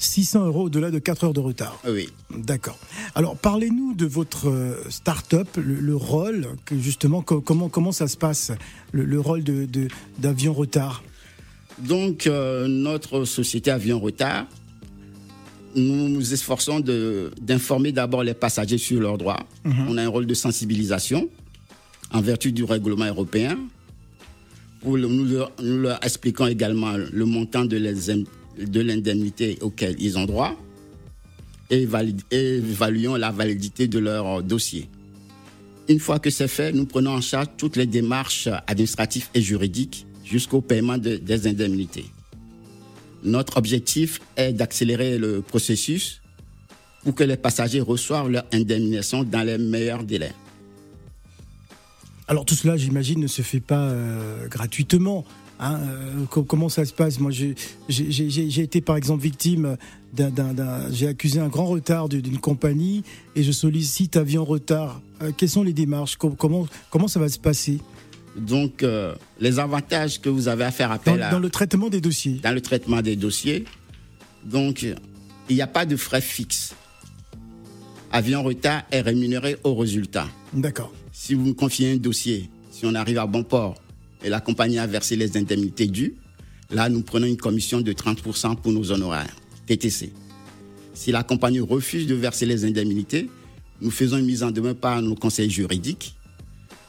600 0.00 0.46
euros 0.46 0.62
au-delà 0.64 0.90
de 0.90 0.98
4 0.98 1.24
heures 1.24 1.32
de 1.34 1.40
retard. 1.40 1.78
Oui. 1.86 2.08
D'accord. 2.36 2.78
Alors, 3.14 3.36
parlez-nous 3.36 3.94
de 3.94 4.06
votre 4.06 4.48
euh, 4.48 4.74
start-up, 4.88 5.46
le, 5.56 5.74
le 5.74 5.94
rôle, 5.94 6.46
que 6.64 6.76
justement, 6.78 7.20
co- 7.22 7.40
comment, 7.42 7.68
comment 7.68 7.92
ça 7.92 8.08
se 8.08 8.16
passe, 8.16 8.50
le, 8.92 9.04
le 9.04 9.20
rôle 9.20 9.44
de, 9.44 9.66
de- 9.66 9.88
d'avion 10.18 10.52
retard? 10.54 11.04
Donc, 11.78 12.26
euh, 12.26 12.66
notre 12.66 13.24
société 13.26 13.70
Avion 13.70 14.00
Retard, 14.00 14.46
nous 15.76 16.08
nous 16.08 16.32
efforçons 16.34 16.80
d'informer 17.40 17.92
d'abord 17.92 18.22
les 18.24 18.34
passagers 18.34 18.78
sur 18.78 19.00
leurs 19.00 19.18
droits. 19.18 19.46
On 19.64 19.96
a 19.98 20.02
un 20.02 20.08
rôle 20.08 20.26
de 20.26 20.34
sensibilisation 20.34 21.28
en 22.12 22.20
vertu 22.20 22.52
du 22.52 22.64
règlement 22.64 23.04
européen. 23.06 23.56
Nous, 24.84 24.96
leur, 24.96 25.52
nous 25.62 25.78
leur 25.78 26.04
expliquons 26.04 26.46
également 26.46 26.94
le 26.96 27.24
montant 27.24 27.64
de 27.66 27.76
les 27.76 28.10
de 28.58 28.80
l'indemnité 28.80 29.58
auquel 29.60 29.96
ils 29.98 30.18
ont 30.18 30.24
droit 30.26 30.56
et, 31.70 31.86
évaluons 32.30 33.16
la 33.16 33.30
validité 33.30 33.86
de 33.88 33.98
leur 33.98 34.26
euh, 34.26 34.42
dossier. 34.42 34.88
Une 35.88 36.00
fois 36.00 36.18
que 36.18 36.30
c'est 36.30 36.48
fait, 36.48 36.72
nous 36.72 36.86
prenons 36.86 37.12
en 37.12 37.20
charge 37.20 37.48
toutes 37.56 37.76
les 37.76 37.86
démarches 37.86 38.48
administratives 38.66 39.28
et 39.34 39.40
juridiques 39.40 40.06
jusqu'au 40.24 40.60
paiement 40.60 40.98
de- 40.98 41.16
des 41.16 41.46
indemnités. 41.46 42.06
Notre 43.22 43.56
objectif 43.56 44.20
est 44.36 44.52
d'accélérer 44.52 45.18
le 45.18 45.42
processus 45.42 46.22
pour 47.02 47.14
que 47.14 47.24
les 47.24 47.36
passagers 47.36 47.80
reçoivent 47.80 48.30
leur 48.30 48.44
indemnisation 48.52 49.24
dans 49.24 49.42
les 49.42 49.58
meilleurs 49.58 50.04
délais. 50.04 50.32
Alors, 52.28 52.44
tout 52.44 52.54
cela, 52.54 52.76
j'imagine, 52.76 53.18
ne 53.20 53.26
se 53.26 53.42
fait 53.42 53.60
pas 53.60 53.88
euh, 53.88 54.46
gratuitement. 54.46 55.24
Hein, 55.60 55.78
euh, 55.80 56.24
co- 56.26 56.42
comment 56.42 56.68
ça 56.68 56.84
se 56.84 56.92
passe? 56.92 57.20
Moi, 57.20 57.30
j'ai, 57.30 57.54
été, 58.62 58.80
par 58.80 58.96
exemple, 58.96 59.22
victime 59.22 59.76
d'un... 60.12 60.90
j'ai 60.90 61.06
accusé 61.06 61.38
un 61.38 61.48
grand 61.48 61.66
retard 61.66 62.08
d'une 62.08 62.38
compagnie 62.38 63.04
et 63.36 63.44
je 63.44 63.52
sollicite 63.52 64.16
avion 64.16 64.44
retard. 64.44 65.00
Euh, 65.22 65.30
quelles 65.36 65.50
sont 65.50 65.62
les 65.62 65.72
démarches? 65.72 66.16
Co- 66.16 66.30
comment, 66.30 66.66
comment 66.90 67.06
ça 67.06 67.20
va 67.20 67.28
se 67.28 67.38
passer? 67.38 67.78
Donc, 68.36 68.82
euh, 68.82 69.14
les 69.38 69.58
avantages 69.58 70.20
que 70.20 70.28
vous 70.28 70.48
avez 70.48 70.64
à 70.64 70.70
faire 70.70 70.88
dans, 70.88 70.94
appel 70.94 71.22
à, 71.22 71.30
dans 71.30 71.38
le 71.38 71.50
traitement 71.50 71.88
des 71.88 72.00
dossiers 72.00 72.40
dans 72.42 72.54
le 72.54 72.60
traitement 72.60 73.02
des 73.02 73.16
dossiers, 73.16 73.64
donc, 74.44 74.86
il 75.48 75.54
n'y 75.54 75.62
a 75.62 75.66
pas 75.66 75.84
de 75.84 75.96
frais 75.96 76.20
fixes. 76.20 76.74
Avion 78.12 78.42
retard 78.42 78.82
est 78.90 79.02
rémunéré 79.02 79.56
au 79.62 79.74
résultat. 79.74 80.26
D'accord. 80.52 80.92
Si 81.12 81.34
vous 81.34 81.44
me 81.44 81.52
confiez 81.52 81.92
un 81.92 81.96
dossier, 81.96 82.50
si 82.70 82.86
on 82.86 82.94
arrive 82.94 83.18
à 83.18 83.26
bon 83.26 83.44
port 83.44 83.74
et 84.22 84.28
la 84.28 84.40
compagnie 84.40 84.78
a 84.78 84.86
versé 84.86 85.16
les 85.16 85.36
indemnités 85.36 85.86
dues, 85.86 86.14
là, 86.70 86.88
nous 86.88 87.02
prenons 87.02 87.26
une 87.26 87.36
commission 87.36 87.80
de 87.80 87.92
30% 87.92 88.56
pour 88.56 88.72
nos 88.72 88.92
honoraires, 88.92 89.34
TTC. 89.66 90.12
Si 90.94 91.12
la 91.12 91.22
compagnie 91.22 91.60
refuse 91.60 92.06
de 92.06 92.14
verser 92.14 92.46
les 92.46 92.64
indemnités, 92.64 93.30
nous 93.80 93.90
faisons 93.90 94.18
une 94.18 94.26
mise 94.26 94.42
en 94.42 94.50
demeure 94.50 94.76
par 94.76 95.00
nos 95.00 95.14
conseils 95.14 95.50
juridiques 95.50 96.14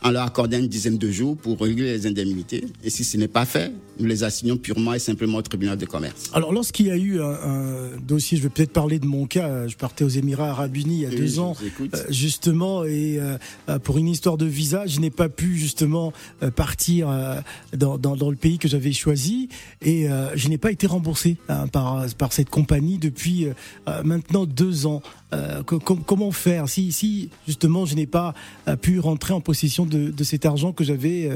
en 0.03 0.11
leur 0.11 0.23
accordant 0.23 0.57
une 0.57 0.67
dizaine 0.67 0.97
de 0.97 1.11
jours 1.11 1.37
pour 1.37 1.59
régler 1.59 1.93
les 1.93 2.07
indemnités. 2.07 2.65
Et 2.83 2.89
si 2.89 3.03
ce 3.03 3.17
n'est 3.17 3.27
pas 3.27 3.45
fait, 3.45 3.71
nous 4.01 4.07
les 4.07 4.23
assignons 4.23 4.57
purement 4.57 4.93
et 4.93 4.99
simplement 4.99 5.37
au 5.37 5.41
tribunal 5.41 5.77
de 5.77 5.85
commerce. 5.85 6.29
Alors, 6.33 6.51
lorsqu'il 6.51 6.87
y 6.87 6.91
a 6.91 6.97
eu 6.97 7.21
un, 7.21 7.89
dossier, 8.05 8.37
je 8.37 8.43
vais 8.43 8.49
peut-être 8.49 8.73
parler 8.73 8.99
de 8.99 9.05
mon 9.05 9.25
cas, 9.25 9.67
je 9.67 9.75
partais 9.75 10.03
aux 10.03 10.09
Émirats 10.09 10.49
Arabes 10.49 10.75
Unis 10.75 10.95
il 10.95 11.01
y 11.01 11.05
a 11.05 11.09
deux 11.09 11.39
ans, 11.39 11.55
euh, 11.79 11.97
justement, 12.09 12.83
et 12.83 13.19
euh, 13.19 13.79
pour 13.79 13.97
une 13.97 14.07
histoire 14.07 14.37
de 14.37 14.45
visa, 14.45 14.85
je 14.87 14.99
n'ai 14.99 15.09
pas 15.09 15.29
pu 15.29 15.57
justement 15.57 16.13
euh, 16.43 16.51
partir 16.51 17.09
dans, 17.73 17.97
dans, 17.97 18.29
le 18.29 18.35
pays 18.35 18.57
que 18.57 18.67
j'avais 18.67 18.91
choisi, 18.91 19.49
et 19.81 20.07
je 20.35 20.49
n'ai 20.49 20.57
pas 20.57 20.71
été 20.71 20.87
remboursé 20.87 21.37
hein, 21.49 21.67
par, 21.67 22.05
par 22.17 22.33
cette 22.33 22.49
compagnie 22.49 22.97
depuis 22.97 23.47
maintenant 24.03 24.45
deux 24.45 24.85
ans. 24.85 25.01
comment 25.65 26.31
faire 26.31 26.69
si, 26.69 26.91
si 26.91 27.29
justement 27.47 27.85
je 27.85 27.95
n'ai 27.95 28.05
pas 28.07 28.33
pu 28.81 28.99
rentrer 28.99 29.33
en 29.33 29.41
possession 29.41 29.85
de, 29.85 30.11
de 30.11 30.23
cet 30.23 30.45
argent 30.45 30.71
que 30.71 30.83
j'avais 30.83 31.29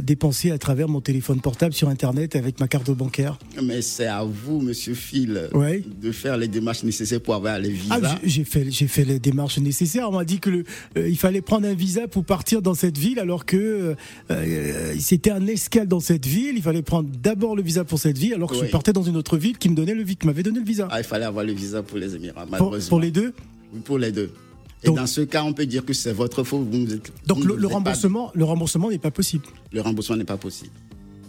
dépensé 0.00 0.50
à 0.50 0.58
travers 0.58 0.88
mon 0.88 1.00
téléphone 1.00 1.40
portable 1.40 1.74
sur 1.74 1.87
Internet 1.88 2.36
avec 2.36 2.60
ma 2.60 2.68
carte 2.68 2.90
bancaire. 2.90 3.38
Mais 3.62 3.82
c'est 3.82 4.06
à 4.06 4.24
vous, 4.24 4.60
Monsieur 4.60 4.94
Phil, 4.94 5.48
de 5.52 6.12
faire 6.12 6.36
les 6.36 6.48
démarches 6.48 6.82
nécessaires 6.84 7.20
pour 7.20 7.34
avoir 7.34 7.58
les 7.58 7.70
visas. 7.70 8.00
Ah, 8.02 8.18
j'ai 8.22 8.44
fait, 8.44 8.70
j'ai 8.70 8.86
fait 8.86 9.04
les 9.04 9.18
démarches 9.18 9.58
nécessaires. 9.58 10.08
On 10.08 10.12
m'a 10.12 10.24
dit 10.24 10.38
que 10.38 10.50
le, 10.50 10.64
euh, 10.96 11.08
il 11.08 11.16
fallait 11.16 11.40
prendre 11.40 11.66
un 11.66 11.74
visa 11.74 12.08
pour 12.08 12.24
partir 12.24 12.62
dans 12.62 12.74
cette 12.74 12.98
ville, 12.98 13.18
alors 13.18 13.44
que 13.44 13.56
euh, 13.56 13.94
euh, 14.30 14.94
c'était 14.98 15.30
un 15.30 15.46
escale 15.46 15.88
dans 15.88 16.00
cette 16.00 16.26
ville. 16.26 16.56
Il 16.56 16.62
fallait 16.62 16.82
prendre 16.82 17.08
d'abord 17.10 17.56
le 17.56 17.62
visa 17.62 17.84
pour 17.84 17.98
cette 17.98 18.18
ville, 18.18 18.34
alors 18.34 18.50
que 18.50 18.56
je 18.56 18.70
partais 18.70 18.92
dans 18.92 19.02
une 19.02 19.16
autre 19.16 19.36
ville 19.36 19.58
qui 19.58 19.68
me 19.68 19.74
donnait 19.74 19.94
le 19.94 20.04
qui 20.08 20.26
m'avait 20.26 20.42
donné 20.42 20.60
le 20.60 20.64
visa. 20.64 20.88
Ah, 20.90 21.00
il 21.00 21.04
fallait 21.04 21.26
avoir 21.26 21.44
le 21.44 21.52
visa 21.52 21.82
pour 21.82 21.98
les 21.98 22.14
Émirats, 22.14 22.46
malheureusement. 22.50 22.88
Pour, 22.88 23.00
les 23.00 23.10
deux. 23.10 23.34
Oui, 23.74 23.80
pour 23.84 23.98
les 23.98 24.10
deux. 24.10 24.30
Et 24.82 24.90
dans 24.90 25.06
ce 25.06 25.20
cas, 25.22 25.42
on 25.44 25.52
peut 25.52 25.66
dire 25.66 25.84
que 25.84 25.92
c'est 25.92 26.12
votre 26.12 26.44
faute. 26.44 26.68
donc 27.26 27.44
le, 27.44 27.66
remboursement, 27.66 28.30
le 28.34 28.44
remboursement 28.44 28.90
n'est 28.90 28.98
pas 28.98 29.10
possible. 29.10 29.44
Le 29.72 29.80
remboursement 29.80 30.16
n'est 30.16 30.24
pas 30.24 30.36
possible. 30.36 30.70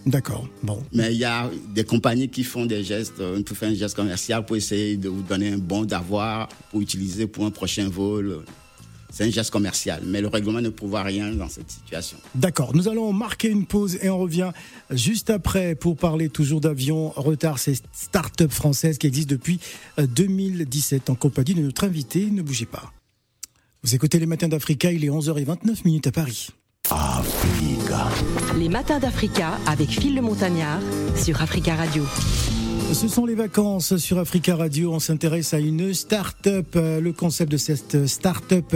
D'accord. 0.10 0.48
Bon. 0.64 0.82
Mais 0.92 1.14
il 1.14 1.20
y 1.20 1.26
a 1.26 1.52
des 1.76 1.84
compagnies 1.84 2.30
qui 2.30 2.44
font 2.44 2.66
des 2.66 2.84
gestes, 2.84 3.20
euh, 3.20 3.40
tout 3.44 3.54
fait 3.54 3.68
un 3.68 3.76
geste 3.76 3.96
commercial 3.96 4.44
pour 4.44 4.56
essayer 4.56 4.98
de 4.98 5.08
vous 5.08 5.22
donner 5.22 5.52
un 5.52 5.60
bon 5.60 5.86
d'avoir 5.86 6.50
pour 6.72 6.82
utiliser 6.82 7.28
pour 7.28 7.46
un 7.46 7.52
prochain 7.52 7.88
vol. 7.90 8.40
C'est 9.12 9.26
un 9.26 9.30
geste 9.30 9.52
commercial, 9.52 10.02
mais 10.06 10.22
le 10.22 10.28
règlement 10.28 10.62
ne 10.62 10.70
prouve 10.70 10.96
rien 10.96 11.32
dans 11.32 11.48
cette 11.48 11.70
situation. 11.70 12.18
D'accord. 12.34 12.76
Nous 12.76 12.88
allons 12.88 13.14
marquer 13.14 13.50
une 13.50 13.68
pause 13.68 14.00
et 14.02 14.10
on 14.10 14.18
revient 14.18 14.52
juste 14.90 15.30
après 15.30 15.76
pour 15.76 15.96
parler 15.96 16.30
toujours 16.30 16.60
d'avions 16.60 17.10
retard. 17.10 17.60
C'est 17.60 17.80
start-up 17.94 18.52
française 18.52 18.98
qui 18.98 19.06
existe 19.06 19.30
depuis 19.30 19.60
2017 20.00 21.08
euh, 21.10 21.14
en 21.14 21.16
compagnie 21.16 21.54
de 21.54 21.62
notre 21.62 21.84
invité. 21.84 22.26
Ne 22.32 22.42
bougez 22.42 22.66
pas. 22.66 22.94
Vous 23.84 23.94
écoutez 23.94 24.18
les 24.18 24.26
matins 24.26 24.48
d'Africa, 24.48 24.92
il 24.92 25.06
est 25.06 25.10
11h29 25.10 25.86
minutes 25.86 26.08
à 26.08 26.12
Paris. 26.12 26.50
Africa. 26.92 28.08
Les 28.58 28.70
matins 28.70 29.00
d'Africa 29.00 29.52
avec 29.68 29.90
Phil 29.90 30.16
le 30.16 30.22
Montagnard 30.22 30.80
sur 31.16 31.42
Africa 31.42 31.76
Radio. 31.76 32.04
Ce 32.94 33.08
sont 33.08 33.28
les 33.28 33.36
vacances 33.36 33.98
sur 33.98 34.18
Africa 34.18 34.56
Radio. 34.56 34.92
On 34.94 35.00
s'intéresse 35.00 35.54
à 35.54 35.60
une 35.60 35.94
start-up. 35.94 36.76
Euh, 36.76 37.00
le 37.00 37.14
concept 37.14 37.52
de 37.52 37.58
cette 37.58 38.08
start-up 38.08 38.76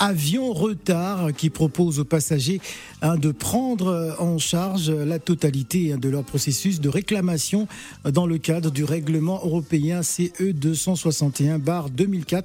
Avion 0.00 0.52
Retard 0.52 1.32
qui 1.36 1.48
propose 1.48 2.00
aux 2.00 2.04
passagers 2.04 2.60
hein, 3.02 3.16
de 3.16 3.30
prendre 3.30 4.16
en 4.18 4.38
charge 4.38 4.90
la 4.90 5.18
totalité 5.18 5.92
hein, 5.92 5.98
de 5.98 6.08
leur 6.08 6.24
processus 6.24 6.80
de 6.80 6.88
réclamation 6.88 7.68
dans 8.04 8.26
le 8.26 8.38
cadre 8.38 8.70
du 8.70 8.84
règlement 8.84 9.40
européen 9.44 10.02
CE 10.02 10.52
261-2004 10.52 12.44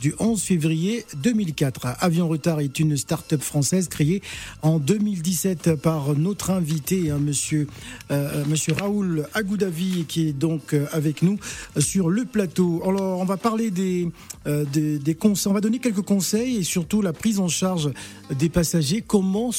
du 0.00 0.14
11 0.18 0.42
février 0.42 1.04
2004. 1.22 1.86
Avion 2.00 2.28
Retard 2.28 2.60
est 2.60 2.80
une 2.80 2.96
start-up 2.96 3.42
française 3.42 3.88
créée 3.88 4.22
en 4.62 4.78
2017 4.78 5.74
par 5.76 6.14
notre 6.16 6.50
invité, 6.50 7.10
hein, 7.10 7.18
monsieur, 7.18 7.66
euh, 8.10 8.44
monsieur 8.46 8.72
Raoul 8.74 9.26
Agoudavi, 9.34 10.04
qui 10.06 10.28
est 10.28 10.32
donc 10.32 10.74
euh, 10.74 10.86
avec 10.92 11.22
nous 11.22 11.38
euh, 11.76 11.80
sur 11.80 12.08
le 12.10 12.24
plateau. 12.24 12.82
Alors, 12.84 13.20
on 13.20 13.24
va 13.24 13.36
parler 13.36 13.70
des, 13.70 14.08
euh, 14.46 14.64
des, 14.64 15.14
conseils, 15.14 15.50
on 15.50 15.54
va 15.54 15.60
donner 15.60 15.78
quelques 15.78 16.02
conseils 16.02 16.56
et 16.56 16.62
surtout 16.62 17.02
la 17.02 17.12
prise 17.12 17.40
en 17.40 17.48
charge 17.48 17.90
des 18.30 18.48
passagers. 18.48 19.02
Comment 19.06 19.52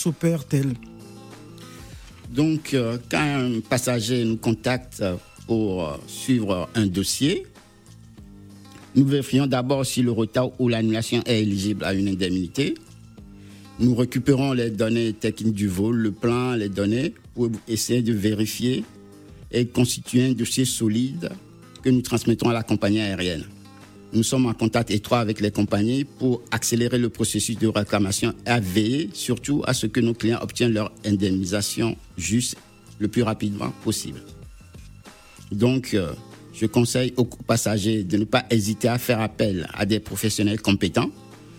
Donc, 2.30 2.76
quand 3.10 3.18
un 3.18 3.60
passager 3.62 4.24
nous 4.24 4.38
contacte 4.38 5.04
pour 5.48 6.00
suivre 6.08 6.70
un 6.76 6.86
dossier, 6.86 7.46
nous 8.96 9.06
vérifions 9.06 9.48
d'abord 9.48 9.86
si 9.86 10.02
le 10.02 10.12
retard 10.12 10.50
ou 10.60 10.68
l'annulation 10.68 11.22
est 11.26 11.42
éligible 11.42 11.84
à 11.84 11.94
une 11.94 12.08
indemnité. 12.08 12.76
Nous 13.80 13.96
récupérons 13.96 14.54
les 14.54 14.72
données 14.72 15.14
techniques 15.14 15.54
du 15.54 15.68
vol, 15.68 15.96
le 15.96 16.12
plan, 16.12 16.56
les 16.56 16.70
données, 16.70 17.14
pour 17.34 17.50
essayer 17.68 18.02
de 18.02 18.14
vérifier 18.14 18.84
et 19.52 19.66
constituer 19.66 20.26
un 20.26 20.32
dossier 20.34 20.66
solide 20.66 21.30
que 21.82 21.90
nous 21.90 22.02
transmettons 22.02 22.50
à 22.50 22.54
la 22.54 22.64
compagnie 22.64 23.00
aérienne. 23.00 23.46
Nous 24.12 24.24
sommes 24.24 24.48
en 24.48 24.54
contact 24.54 24.90
étroit 24.90 25.20
avec 25.20 25.40
les 25.40 25.52
compagnies 25.52 26.04
pour 26.04 26.42
accélérer 26.50 26.98
le 26.98 27.10
processus 27.10 27.58
de 27.60 27.68
réclamation 27.68 28.34
et 28.48 28.60
veiller 28.60 29.10
surtout 29.14 29.64
à 29.68 29.74
ce 29.74 29.86
que 29.86 30.00
nos 30.00 30.16
clients 30.16 30.40
obtiennent 30.42 30.74
leur 30.74 30.92
indemnisation 31.06 31.96
juste 32.18 32.56
le 32.98 33.08
plus 33.08 33.22
rapidement 33.22 33.72
possible. 33.84 34.22
Donc, 35.52 35.94
euh, 35.94 36.12
je 36.54 36.66
conseille 36.66 37.14
aux 37.18 37.26
passagers 37.26 38.04
de 38.04 38.18
ne 38.18 38.26
pas 38.26 38.46
hésiter 38.50 38.88
à 38.88 38.98
faire 38.98 39.22
appel 39.22 39.68
à 39.74 39.86
des 39.86 40.00
professionnels 40.00 40.62
compétents 40.62 41.10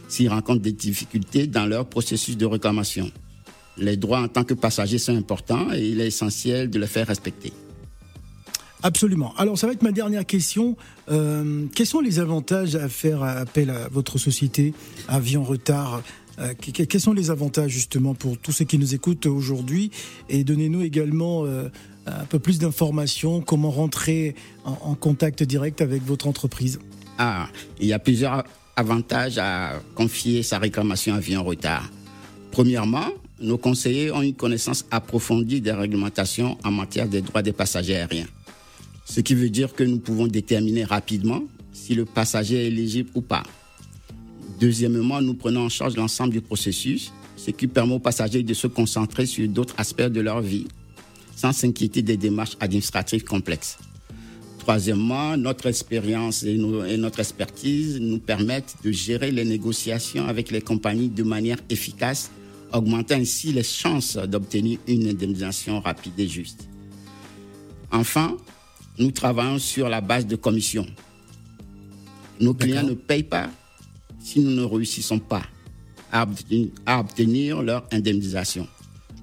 s'ils 0.09 0.29
rencontrent 0.29 0.61
des 0.61 0.73
difficultés 0.73 1.47
dans 1.47 1.67
leur 1.67 1.87
processus 1.87 2.37
de 2.37 2.47
réclamation. 2.47 3.11
Les 3.79 3.97
droits 3.97 4.21
en 4.21 4.29
tant 4.29 4.43
que 4.43 4.55
passagers 4.55 4.99
sont 4.99 5.17
importants 5.17 5.73
et 5.73 5.89
il 5.89 6.01
est 6.01 6.09
essentiel 6.09 6.69
de 6.69 6.81
les 6.81 6.89
faire 6.89 7.07
respecter. 7.07 7.53
Absolument. 8.83 9.35
Alors 9.37 9.59
ça 9.59 9.67
va 9.67 9.73
être 9.73 9.83
ma 9.83 9.93
dernière 9.93 10.25
question. 10.25 10.77
Euh, 11.11 11.67
quels 11.75 11.87
sont 11.87 12.01
les 12.01 12.19
avantages 12.19 12.75
à 12.77 12.89
faire 12.89 13.23
appel 13.23 13.71
à 13.71 13.89
votre 13.89 14.19
société 14.19 14.75
Avion 15.09 15.45
Retard 15.45 16.03
euh, 16.39 16.55
quels 16.55 17.01
sont 17.01 17.13
les 17.13 17.31
avantages 17.31 17.71
justement 17.71 18.15
pour 18.15 18.39
tous 18.39 18.53
ceux 18.53 18.65
qui 18.65 18.79
nous 18.79 18.95
écoutent 18.95 19.27
aujourd'hui? 19.27 19.91
Et 20.31 20.43
donnez-nous 20.43 20.81
également 20.81 21.45
euh, 21.45 21.69
un 22.07 22.25
peu 22.25 22.39
plus 22.39 22.59
d'informations, 22.59 23.43
comment 23.43 23.71
rentrer 23.71 24.35
en, 24.65 24.95
contact 24.95 25.43
direct 25.43 25.83
avec 25.83 26.03
votre 26.03 26.27
entreprise. 26.27 26.81
Ah, 27.19 27.49
il 27.79 27.89
y 27.89 27.93
a 27.93 27.99
plusieurs 27.99 28.45
avantages 28.77 29.37
à 29.37 29.73
confier 29.95 30.43
sa 30.43 30.59
réclamation 30.59 31.13
à 31.13 31.19
Avion 31.19 31.45
Retard. 31.45 31.91
Premièrement, 32.53 33.09
nos 33.41 33.59
conseillers 33.59 34.11
ont 34.11 34.23
une 34.23 34.35
connaissance 34.35 34.87
approfondie 34.91 35.61
des 35.61 35.73
réglementations 35.73 36.57
en 36.65 36.71
matière 36.71 37.07
des 37.07 37.21
droits 37.21 37.43
des 37.43 37.53
passagers 37.53 37.97
aériens 37.97 38.27
ce 39.11 39.21
qui 39.21 39.35
veut 39.35 39.51
dire 39.51 39.75
que 39.75 39.83
nous 39.83 39.99
pouvons 39.99 40.29
déterminer 40.29 40.85
rapidement 40.85 41.43
si 41.73 41.97
le 41.97 42.05
passager 42.05 42.63
est 42.63 42.69
éligible 42.69 43.11
ou 43.17 43.21
pas. 43.21 43.43
Deuxièmement, 44.61 45.21
nous 45.21 45.35
prenons 45.35 45.63
en 45.63 45.69
charge 45.69 45.97
l'ensemble 45.97 46.33
du 46.33 46.41
processus, 46.41 47.13
ce 47.37 47.51
qui 47.51 47.67
permet 47.67 47.95
aux 47.95 47.99
passagers 47.99 48.45
de 48.45 48.55
se 48.55 48.69
concentrer 48.69 49.27
sur 49.27 49.49
d'autres 49.49 49.75
aspects 49.79 50.03
de 50.03 50.21
leur 50.21 50.41
vie, 50.41 50.69
sans 51.35 51.53
s'inquiéter 51.53 52.03
des 52.03 52.17
démarches 52.17 52.57
administratives 52.61 53.25
complexes. 53.25 53.79
Troisièmement, 54.61 55.37
notre 55.37 55.67
expérience 55.67 56.45
et, 56.45 56.57
notre 56.57 57.19
expertise 57.19 57.99
nous 58.01 58.21
permettent 58.21 58.77
de 58.85 58.93
gérer 58.93 59.33
les 59.33 59.45
négociations 59.45 60.29
avec 60.29 60.53
les 60.53 60.61
compagnies 60.61 61.09
de 61.09 61.25
manière 61.25 61.59
efficace, 61.69 62.31
augmentant 62.73 63.17
ainsi 63.17 63.53
les 63.53 63.65
chances 63.65 64.17
d'obtenir 64.17 64.79
une 64.87 65.09
indemnisation 65.09 65.81
rapide 65.81 66.13
et 66.19 66.29
juste. 66.29 66.69
Enfin, 67.91 68.37
nous 69.01 69.11
travaillons 69.11 69.59
sur 69.59 69.89
la 69.89 70.01
base 70.01 70.27
de 70.27 70.37
commission. 70.37 70.87
Nos 72.39 72.55
clients 72.55 72.83
ne 72.83 72.95
payent 72.95 73.23
pas 73.23 73.51
si 74.23 74.41
nous 74.41 74.51
ne 74.51 74.63
réussissons 74.63 75.19
pas 75.19 75.43
à 76.13 76.27
obtenir, 77.01 77.63
leur 77.63 77.87
indemnisation. 77.93 78.67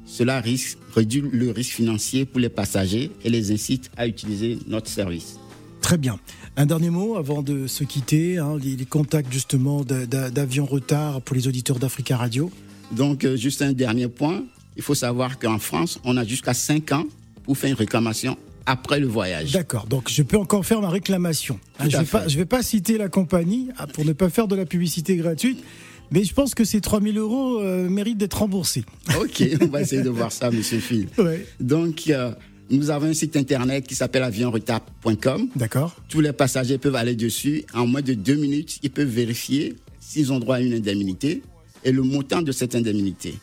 Cela 0.05 0.39
risque, 0.39 0.77
réduit 0.95 1.21
le 1.31 1.51
risque 1.51 1.73
financier 1.73 2.25
pour 2.25 2.39
les 2.39 2.49
passagers 2.49 3.11
et 3.23 3.29
les 3.29 3.51
incite 3.51 3.91
à 3.97 4.07
utiliser 4.07 4.57
notre 4.67 4.87
service. 4.87 5.37
Très 5.81 5.97
bien. 5.97 6.17
Un 6.55 6.65
dernier 6.65 6.89
mot 6.89 7.17
avant 7.17 7.43
de 7.43 7.67
se 7.67 7.83
quitter, 7.83 8.37
hein, 8.37 8.57
les, 8.61 8.85
contacts 8.85 9.31
justement 9.31 9.83
d'avions 9.83 10.65
retard 10.65 11.21
pour 11.21 11.35
les 11.35 11.47
auditeurs 11.47 11.77
d'Africa 11.77 12.17
Radio. 12.17 12.51
Donc, 12.91 13.25
euh, 13.25 13.35
juste 13.35 13.61
un 13.61 13.73
dernier 13.73 14.07
point. 14.07 14.43
Il 14.75 14.81
faut 14.81 14.95
savoir 14.95 15.39
qu'en 15.39 15.59
France, 15.59 15.99
on 16.03 16.17
a 16.17 16.23
jusqu'à 16.23 16.53
5 16.53 16.91
ans 16.93 17.05
pour 17.43 17.57
faire 17.57 17.69
une 17.69 17.75
réclamation 17.75 18.37
après 18.67 18.99
le 18.99 19.07
voyage. 19.07 19.53
D'accord, 19.53 19.87
donc 19.87 20.09
je 20.09 20.21
peux 20.21 20.37
encore 20.37 20.65
faire 20.65 20.81
ma 20.81 20.89
réclamation. 20.89 21.59
Hein, 21.79 21.89
je 21.89 21.97
ne 21.97 22.37
vais, 22.37 22.45
pas 22.45 22.61
citer 22.61 22.97
la 22.97 23.07
compagnie 23.07 23.69
ah, 23.77 23.87
pour 23.87 24.05
ne 24.05 24.13
pas 24.13 24.29
faire 24.29 24.47
de 24.47 24.55
la 24.55 24.65
publicité 24.65 25.15
gratuite. 25.15 25.63
Mais 26.11 26.23
je 26.23 26.33
pense 26.33 26.53
que 26.53 26.63
ces 26.63 26.79
3000 26.79 27.17
euros 27.17 27.59
euh, 27.59 27.89
méritent 27.89 28.17
d'être 28.17 28.37
remboursés. 28.37 28.85
Ok, 29.19 29.43
on 29.61 29.67
va 29.67 29.81
essayer 29.81 30.01
de 30.01 30.09
voir 30.09 30.31
ça, 30.31 30.51
monsieur 30.51 30.79
Phil. 30.79 31.07
Donc, 31.59 32.03
euh, 32.09 32.31
nous 32.69 32.89
avons 32.91 33.07
un 33.07 33.13
site 33.13 33.35
internet 33.35 33.85
qui 33.85 33.95
s'appelle 33.95 34.23
avionretard.com. 34.23 35.49
D'accord. 35.55 35.95
Tous 36.07 36.21
les 36.21 36.31
passagers 36.31 36.77
peuvent 36.77 36.95
aller 36.95 37.15
dessus. 37.15 37.65
En 37.73 37.87
moins 37.87 38.01
de 38.01 38.13
deux 38.13 38.35
minutes, 38.35 38.79
ils 38.83 38.91
peuvent 38.91 39.07
vérifier 39.07 39.75
s'ils 39.99 40.31
ont 40.31 40.39
droit 40.39 40.57
à 40.57 40.59
une 40.61 40.73
indemnité 40.73 41.41
et 41.83 41.91
le 41.91 42.03
montant 42.03 42.41
de 42.41 42.53
cette 42.53 42.75
indemnité. 42.75 43.35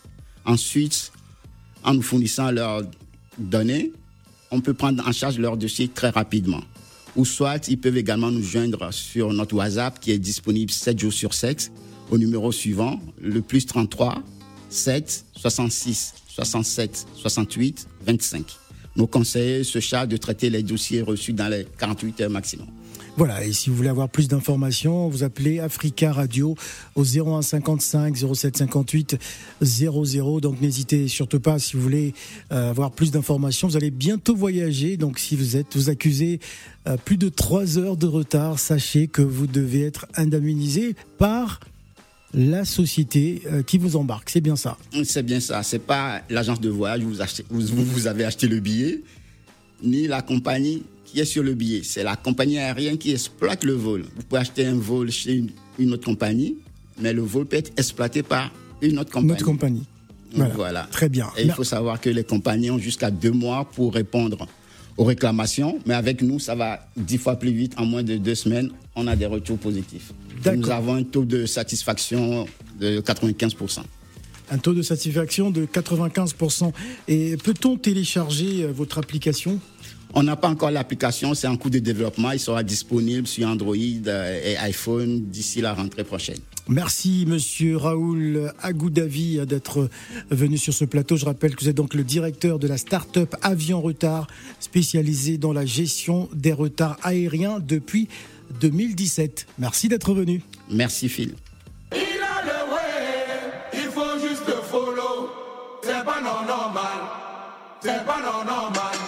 Ensuite, 0.47 1.13
en 1.83 1.95
nous 1.95 2.03
fournissant 2.03 2.51
leurs 2.51 2.83
données, 3.37 3.93
on 4.55 4.61
peut 4.61 4.75
prendre 4.75 5.07
en 5.07 5.13
charge 5.13 5.39
leur 5.39 5.57
dossier 5.57 5.89
très 5.89 6.11
rapidement. 6.11 6.63
Ou 7.17 7.25
soit, 7.25 7.69
ils 7.69 7.79
peuvent 7.79 7.97
également 7.97 8.31
nous 8.31 8.43
joindre 8.43 8.93
sur 8.93 9.33
notre 9.33 9.55
WhatsApp 9.57 9.99
qui 9.99 10.13
est 10.13 10.19
disponible 10.19 10.71
7 10.71 10.99
jours 10.99 11.13
sur 11.13 11.35
7 11.35 11.73
au 12.11 12.19
numéro 12.19 12.53
suivant, 12.53 13.01
le 13.21 13.41
plus 13.41 13.67
33 13.67 14.23
7 14.69 15.25
66 15.37 16.15
67 16.29 17.07
68 17.17 17.89
25. 18.07 18.45
Nos 18.97 19.07
conseillers 19.07 19.65
se 19.65 19.81
chargent 19.81 20.09
de 20.09 20.17
traiter 20.17 20.51
les 20.51 20.63
dossiers 20.63 21.03
reçus 21.03 21.33
dans 21.33 21.49
les 21.49 21.67
48 21.79 22.21
heures 22.23 22.31
maximum. 22.31 22.67
Voilà, 23.17 23.45
et 23.45 23.53
si 23.53 23.71
vous 23.71 23.77
voulez 23.77 23.91
avoir 23.91 24.09
plus 24.09 24.27
d'informations, 24.27 25.09
vous 25.09 25.23
appelez 25.23 25.61
Africa 25.61 26.13
Radio 26.13 26.57
au 26.97 27.05
01 27.05 27.43
55 27.43 28.17
07 28.17 28.57
58 28.57 29.17
00. 29.63 30.41
Donc 30.41 30.61
n'hésitez 30.61 31.07
surtout 31.07 31.39
pas 31.39 31.61
si 31.61 31.77
vous 31.77 31.83
voulez 31.83 32.13
euh, 32.51 32.71
avoir 32.71 32.91
plus 32.91 33.13
d'informations. 33.13 33.69
Vous 33.69 33.77
allez 33.77 33.93
bientôt 33.93 34.35
voyager, 34.35 34.97
donc 34.97 35.21
si 35.21 35.37
vous 35.37 35.57
êtes 35.57 35.77
vous 35.77 35.91
accusez 35.91 36.41
euh, 36.89 36.97
plus 36.97 37.17
de 37.17 37.29
3 37.29 37.79
heures 37.79 37.97
de 37.97 38.07
retard, 38.09 38.59
sachez 38.59 39.07
que 39.07 39.23
vous 39.23 39.47
devez 39.47 39.83
être 39.83 40.07
indemnisé 40.17 40.97
par 41.17 41.61
la 42.33 42.65
société 42.65 43.43
euh, 43.47 43.63
qui 43.63 43.79
vous 43.79 43.95
embarque. 43.95 44.29
C'est 44.29 44.41
bien 44.41 44.57
ça. 44.57 44.77
C'est 45.05 45.23
bien 45.23 45.39
ça. 45.39 45.63
C'est 45.63 45.79
pas 45.79 46.23
l'agence 46.31 46.61
de 46.61 46.69
voyage 46.69 47.05
où 47.05 47.13
vous, 47.61 48.07
avez 48.09 48.25
acheté 48.25 48.49
le 48.49 48.59
billet, 48.59 49.03
ni 49.85 50.09
la 50.09 50.21
compagnie 50.21 50.83
qui 51.15 51.21
est 51.21 51.25
sur 51.25 51.45
le 51.45 51.55
billet. 51.55 51.83
C'est 51.85 52.03
la 52.03 52.17
compagnie 52.17 52.59
aérienne 52.59 52.99
qui 52.99 53.13
exploite 53.13 53.63
le 53.63 53.75
vol. 53.75 54.05
Vous 54.17 54.23
pouvez 54.25 54.41
acheter 54.41 54.67
un 54.67 54.75
vol 54.75 55.13
chez 55.13 55.45
une, 55.79 55.93
autre 55.93 56.05
compagnie, 56.05 56.57
mais 57.01 57.13
le 57.13 57.23
vol 57.23 57.47
peut 57.47 57.57
être 57.57 57.71
exploité 57.79 58.25
par 58.25 58.51
une 58.83 58.99
autre 58.99 59.13
compagnie. 59.13 59.29
Notre 59.29 59.45
compagnie. 59.45 59.85
Voilà. 60.33 60.89
Très 60.91 61.09
bien. 61.09 61.31
Et 61.39 61.45
il 61.45 61.53
faut 61.53 61.63
savoir 61.63 62.01
que 62.01 62.11
les 62.11 62.25
compagnies 62.25 62.73
ont 62.73 62.79
jusqu'à 62.79 63.13
deux 63.13 63.31
mois 63.31 63.65
pour 63.65 63.95
répondre 63.95 64.49
aux 64.97 65.05
réclamations, 65.05 65.79
mais 65.87 65.95
avec 65.95 66.21
nous, 66.21 66.41
ça 66.41 66.57
va 66.57 66.89
dix 66.97 67.19
fois 67.19 67.37
plus 67.37 67.53
vite. 67.53 67.75
En 67.79 67.87
moins 67.87 68.03
de 68.03 68.17
deux 68.17 68.35
semaines, 68.35 68.71
on 68.97 69.07
a 69.07 69.15
des 69.15 69.27
retours 69.27 69.59
positifs. 69.59 70.13
Nous 70.45 70.71
avons 70.71 70.97
un 70.97 71.05
taux 71.05 71.25
de 71.25 71.47
satisfaction 71.47 72.45
de 72.81 73.01
95%. 73.01 73.83
Un 74.51 74.59
taux 74.59 74.75
de 74.75 74.83
satisfaction 74.83 75.53
de 75.53 75.65
95%. 75.65 76.73
Et 77.07 77.37
peut-on 77.37 77.77
télécharger 77.77 78.65
euh, 78.65 78.73
votre 78.73 78.99
application? 78.99 79.59
On 80.15 80.23
n'a 80.23 80.37
pas 80.37 80.49
encore 80.49 80.71
l'application, 80.71 81.35
c'est 81.35 81.47
en 81.47 81.57
cours 81.57 81.71
de 81.71 81.79
développement. 81.79 82.31
Il 82.33 82.41
sera 82.41 82.63
disponible 82.63 83.27
sur 83.27 83.49
Android 83.49 83.77
euh, 83.77 84.41
et 84.45 84.57
iPhone 84.59 85.27
d'ici 85.27 85.61
la 85.61 85.75
rentrée 85.75 86.05
prochaine. 86.05 86.39
Merci, 86.69 87.25
monsieur 87.29 87.77
Raoul 87.77 88.53
Agoudavi, 88.63 89.45
d'être 89.47 89.91
venu 90.31 90.57
sur 90.57 90.73
ce 90.73 90.87
plateau. 90.87 91.17
Je 91.17 91.27
rappelle 91.27 91.55
que 91.55 91.61
vous 91.61 91.69
êtes 91.69 91.77
donc 91.77 91.93
le 91.93 92.05
directeur 92.05 92.59
de 92.59 92.67
la 92.67 92.79
start-up 92.79 93.35
Avion 93.43 93.83
Retard, 93.83 94.29
spécialisée 94.61 95.37
dans 95.37 95.53
la 95.53 95.67
gestion 95.67 96.29
des 96.33 96.55
retards 96.55 96.97
aériens 97.03 97.59
depuis 97.61 98.09
2017. 98.61 99.47
Merci 99.59 99.89
d'être 99.89 100.15
venu. 100.15 100.43
Merci, 100.71 101.11
Phil. 101.11 101.35
Il 101.93 101.99
a 101.99 102.43
le 102.45 102.73
way, 102.73 103.85
il 103.85 103.91
faut 103.91 104.27
juste 104.27 104.51
follow. 104.71 105.29
C'est 105.83 106.05
pas 106.05 106.23
normal, 106.23 106.81
c'est 107.83 108.07
pas 108.07 108.21
normal. 108.23 109.04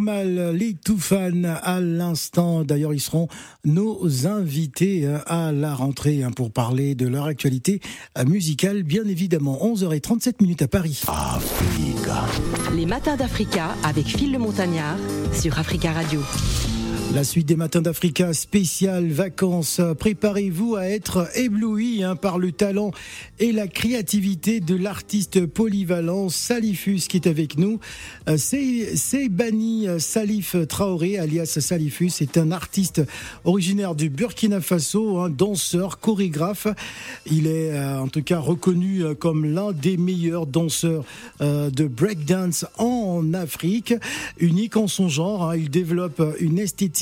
Normal, 0.00 0.56
les 0.56 0.72
Toufan 0.74 1.44
à 1.44 1.78
l'instant. 1.80 2.64
D'ailleurs, 2.64 2.94
ils 2.94 3.00
seront 3.00 3.28
nos 3.64 4.26
invités 4.26 5.04
euh, 5.04 5.18
à 5.26 5.52
la 5.52 5.74
rentrée 5.74 6.22
hein, 6.22 6.30
pour 6.30 6.50
parler 6.50 6.94
de 6.94 7.06
leur 7.06 7.26
actualité 7.26 7.80
euh, 8.16 8.24
musicale, 8.24 8.82
bien 8.82 9.04
évidemment. 9.04 9.58
11h37 9.62 10.36
minutes 10.40 10.62
à 10.62 10.68
Paris. 10.68 11.02
Africa. 11.06 12.24
Les 12.74 12.86
matins 12.86 13.16
d'Africa 13.16 13.74
avec 13.84 14.06
Phil 14.06 14.32
le 14.32 14.38
Montagnard 14.38 14.96
sur 15.34 15.58
Africa 15.58 15.92
Radio. 15.92 16.20
La 17.12 17.24
suite 17.24 17.46
des 17.46 17.56
matins 17.56 17.82
d'Africa 17.82 18.32
spécial 18.32 19.08
vacances. 19.08 19.80
Préparez-vous 19.98 20.76
à 20.76 20.84
être 20.84 21.28
ébloui 21.36 22.04
hein, 22.04 22.14
par 22.14 22.38
le 22.38 22.52
talent 22.52 22.92
et 23.40 23.50
la 23.50 23.66
créativité 23.66 24.60
de 24.60 24.76
l'artiste 24.76 25.44
polyvalent 25.44 26.28
Salifus 26.28 27.00
qui 27.08 27.16
est 27.16 27.26
avec 27.26 27.58
nous. 27.58 27.80
Euh, 28.28 28.36
c'est 28.36 29.28
Bani 29.28 29.88
Salif 29.98 30.54
Traoré, 30.68 31.18
alias 31.18 31.58
Salifus, 31.60 32.12
est 32.20 32.38
un 32.38 32.52
artiste 32.52 33.02
originaire 33.44 33.96
du 33.96 34.08
Burkina 34.08 34.60
Faso, 34.60 35.18
un 35.18 35.30
danseur, 35.30 35.98
chorégraphe. 35.98 36.68
Il 37.26 37.48
est 37.48 37.72
euh, 37.72 37.98
en 37.98 38.08
tout 38.08 38.22
cas 38.22 38.38
reconnu 38.38 39.02
euh, 39.02 39.14
comme 39.14 39.44
l'un 39.44 39.72
des 39.72 39.96
meilleurs 39.96 40.46
danseurs 40.46 41.04
de 41.40 41.86
breakdance 41.86 42.66
en 42.78 43.34
Afrique, 43.34 43.94
unique 44.38 44.76
en 44.76 44.86
son 44.86 45.08
genre. 45.08 45.50
Hein. 45.50 45.56
Il 45.56 45.70
développe 45.70 46.22
une 46.38 46.58
esthétique 46.58 46.99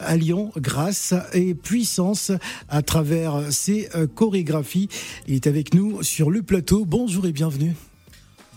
à 0.00 0.16
Lyon 0.16 0.50
grâce 0.56 1.14
et 1.32 1.54
puissance 1.54 2.32
à 2.68 2.82
travers 2.82 3.52
ses 3.52 3.88
euh, 3.94 4.06
chorégraphies. 4.06 4.88
Il 5.28 5.34
est 5.34 5.46
avec 5.46 5.74
nous 5.74 6.02
sur 6.02 6.30
le 6.30 6.42
plateau. 6.42 6.84
Bonjour 6.84 7.26
et 7.26 7.32
bienvenue. 7.32 7.74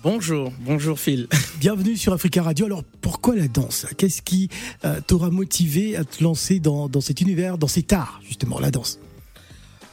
Bonjour, 0.01 0.53
bonjour 0.61 0.97
Phil. 0.97 1.27
Bienvenue 1.59 1.97
sur 1.97 2.13
Africa 2.13 2.41
Radio. 2.41 2.65
Alors 2.65 2.83
pourquoi 3.01 3.35
la 3.35 3.49
danse? 3.49 3.85
Qu'est-ce 3.97 4.21
qui 4.21 4.47
euh, 4.85 5.01
t'aura 5.05 5.29
motivé 5.29 5.97
à 5.97 6.05
te 6.05 6.23
lancer 6.23 6.61
dans, 6.61 6.89
cet 7.01 7.19
univers, 7.19 7.57
dans 7.57 7.67
cet 7.67 7.91
art 7.91 8.21
justement, 8.25 8.59
la 8.59 8.71
danse? 8.71 8.99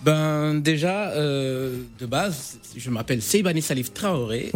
Ben 0.02 0.54
déjà, 0.54 1.10
euh, 1.10 1.82
de 1.98 2.06
base, 2.06 2.60
je 2.76 2.90
m'appelle 2.90 3.20
Seibani 3.20 3.60
Salif 3.60 3.92
Traoré, 3.92 4.52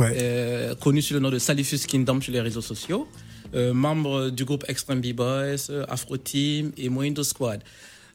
connu 0.79 1.03
sous 1.03 1.15
le 1.15 1.21
nom 1.21 1.31
de 1.31 1.41
Salifus 1.41 1.79
Kingdom 1.89 2.21
sur 2.21 2.33
les 2.33 2.41
réseaux 2.41 2.61
sociaux. 2.61 3.09
Euh, 3.55 3.75
membre 3.75 4.31
du 4.31 4.45
groupe 4.45 4.65
Extreme 4.69 5.01
B-Boys, 5.01 5.71
euh, 5.71 5.85
Afro 5.89 6.17
Team 6.17 6.71
et 6.77 6.89
Moindo 6.89 7.25
Squad. 7.25 7.63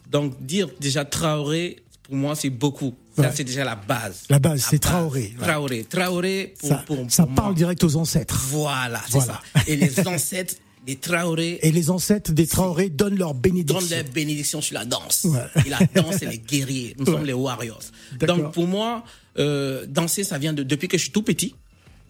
Donc 0.10 0.42
dire 0.42 0.70
déjà 0.80 1.04
Traoré, 1.04 1.84
pour 2.04 2.16
moi, 2.16 2.36
c'est 2.36 2.50
beaucoup. 2.50 2.94
Ça, 3.16 3.32
c'est 3.34 3.44
déjà 3.44 3.64
la 3.64 3.76
base. 3.76 4.24
La 4.30 4.40
base, 4.40 4.66
c'est 4.70 4.80
Traoré. 4.80 5.34
Traoré. 5.40 5.86
Traoré, 5.86 6.54
pour, 6.60 6.70
ça, 6.70 6.84
pour, 6.86 6.98
ça 7.10 7.26
parle 7.26 7.56
direct 7.56 7.84
aux 7.84 7.96
ancêtres. 7.96 8.38
Voilà, 8.50 9.02
c'est 9.10 9.22
ça. 9.22 9.42
Et 9.68 9.76
les 9.76 10.00
ancêtres 10.08 10.56
des 10.86 10.98
Traoré. 10.98 11.60
Et 11.62 11.72
les 11.72 11.90
ancêtres 11.90 12.32
des 12.32 12.46
Traoré 12.46 12.90
donnent 12.90 13.18
leur 13.18 13.34
bénédiction. 13.34 13.80
Donnent 13.80 14.04
leur 14.04 14.14
bénédiction 14.14 14.62
sur 14.62 14.76
la 14.76 14.86
danse. 14.86 15.26
Et 15.66 15.70
la 15.70 15.80
danse, 15.96 16.18
c'est 16.20 16.30
les 16.30 16.38
guerriers. 16.38 16.96
Nous 17.00 17.06
sommes 17.12 17.26
les 17.26 17.34
warriors. 17.34 17.82
Donc 18.20 18.54
pour 18.54 18.68
moi, 18.68 19.04
euh, 19.40 19.86
danser, 19.88 20.24
ça 20.24 20.38
vient 20.38 20.54
de 20.54 20.64
depuis 20.64 20.88
que 20.88 20.98
je 20.98 21.04
suis 21.04 21.12
tout 21.12 21.24
petit. 21.24 21.56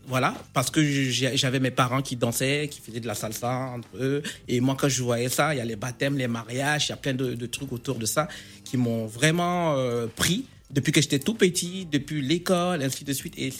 Voilà, 0.07 0.35
parce 0.53 0.69
que 0.69 0.83
j'avais 0.83 1.59
mes 1.59 1.71
parents 1.71 2.01
qui 2.03 2.15
dansaient, 2.15 2.67
qui 2.69 2.79
faisaient 2.79 2.99
de 2.99 3.07
la 3.07 3.15
salsa 3.15 3.49
entre 3.75 3.89
eux. 3.95 4.21
Et 4.47 4.59
moi, 4.59 4.75
quand 4.79 4.87
je 4.87 5.01
voyais 5.01 5.29
ça, 5.29 5.55
il 5.55 5.57
y 5.57 5.61
a 5.61 5.65
les 5.65 5.75
baptêmes, 5.75 6.17
les 6.17 6.27
mariages, 6.27 6.87
il 6.87 6.89
y 6.89 6.93
a 6.93 6.97
plein 6.97 7.13
de, 7.13 7.45
trucs 7.47 7.71
autour 7.71 7.95
de 7.95 8.05
ça 8.05 8.27
qui 8.63 8.77
m'ont 8.77 9.07
vraiment 9.07 9.73
euh, 9.75 10.05
pris 10.07 10.45
depuis 10.69 10.91
que 10.91 11.01
j'étais 11.01 11.19
tout 11.19 11.33
petit, 11.33 11.87
depuis 11.91 12.21
l'école, 12.21 12.83
ainsi 12.83 13.03
de 13.03 13.13
suite. 13.13 13.33
Et 13.37 13.51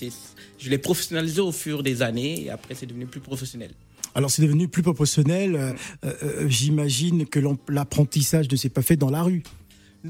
je 0.60 0.70
l'ai 0.70 0.78
professionnalisé 0.78 1.42
au 1.42 1.52
fur 1.52 1.82
des 1.82 2.02
années 2.02 2.44
et 2.46 2.50
après, 2.52 2.76
c'est 2.76 2.86
devenu 2.86 3.08
plus 3.08 3.22
professionnel. 3.22 3.72
Alors 4.16 4.32
c'est 4.32 4.42
devenu 4.42 4.68
plus 4.68 4.82
professionnel. 4.82 5.56
Euh, 5.56 5.74
euh, 6.06 6.46
j'imagine 6.48 7.26
que 7.26 7.40
l'apprentissage 7.70 8.50
ne 8.50 8.56
s'est 8.56 8.70
pas 8.70 8.82
fait 8.82 8.96
dans 8.96 9.10
la 9.10 9.24
rue. 9.24 9.44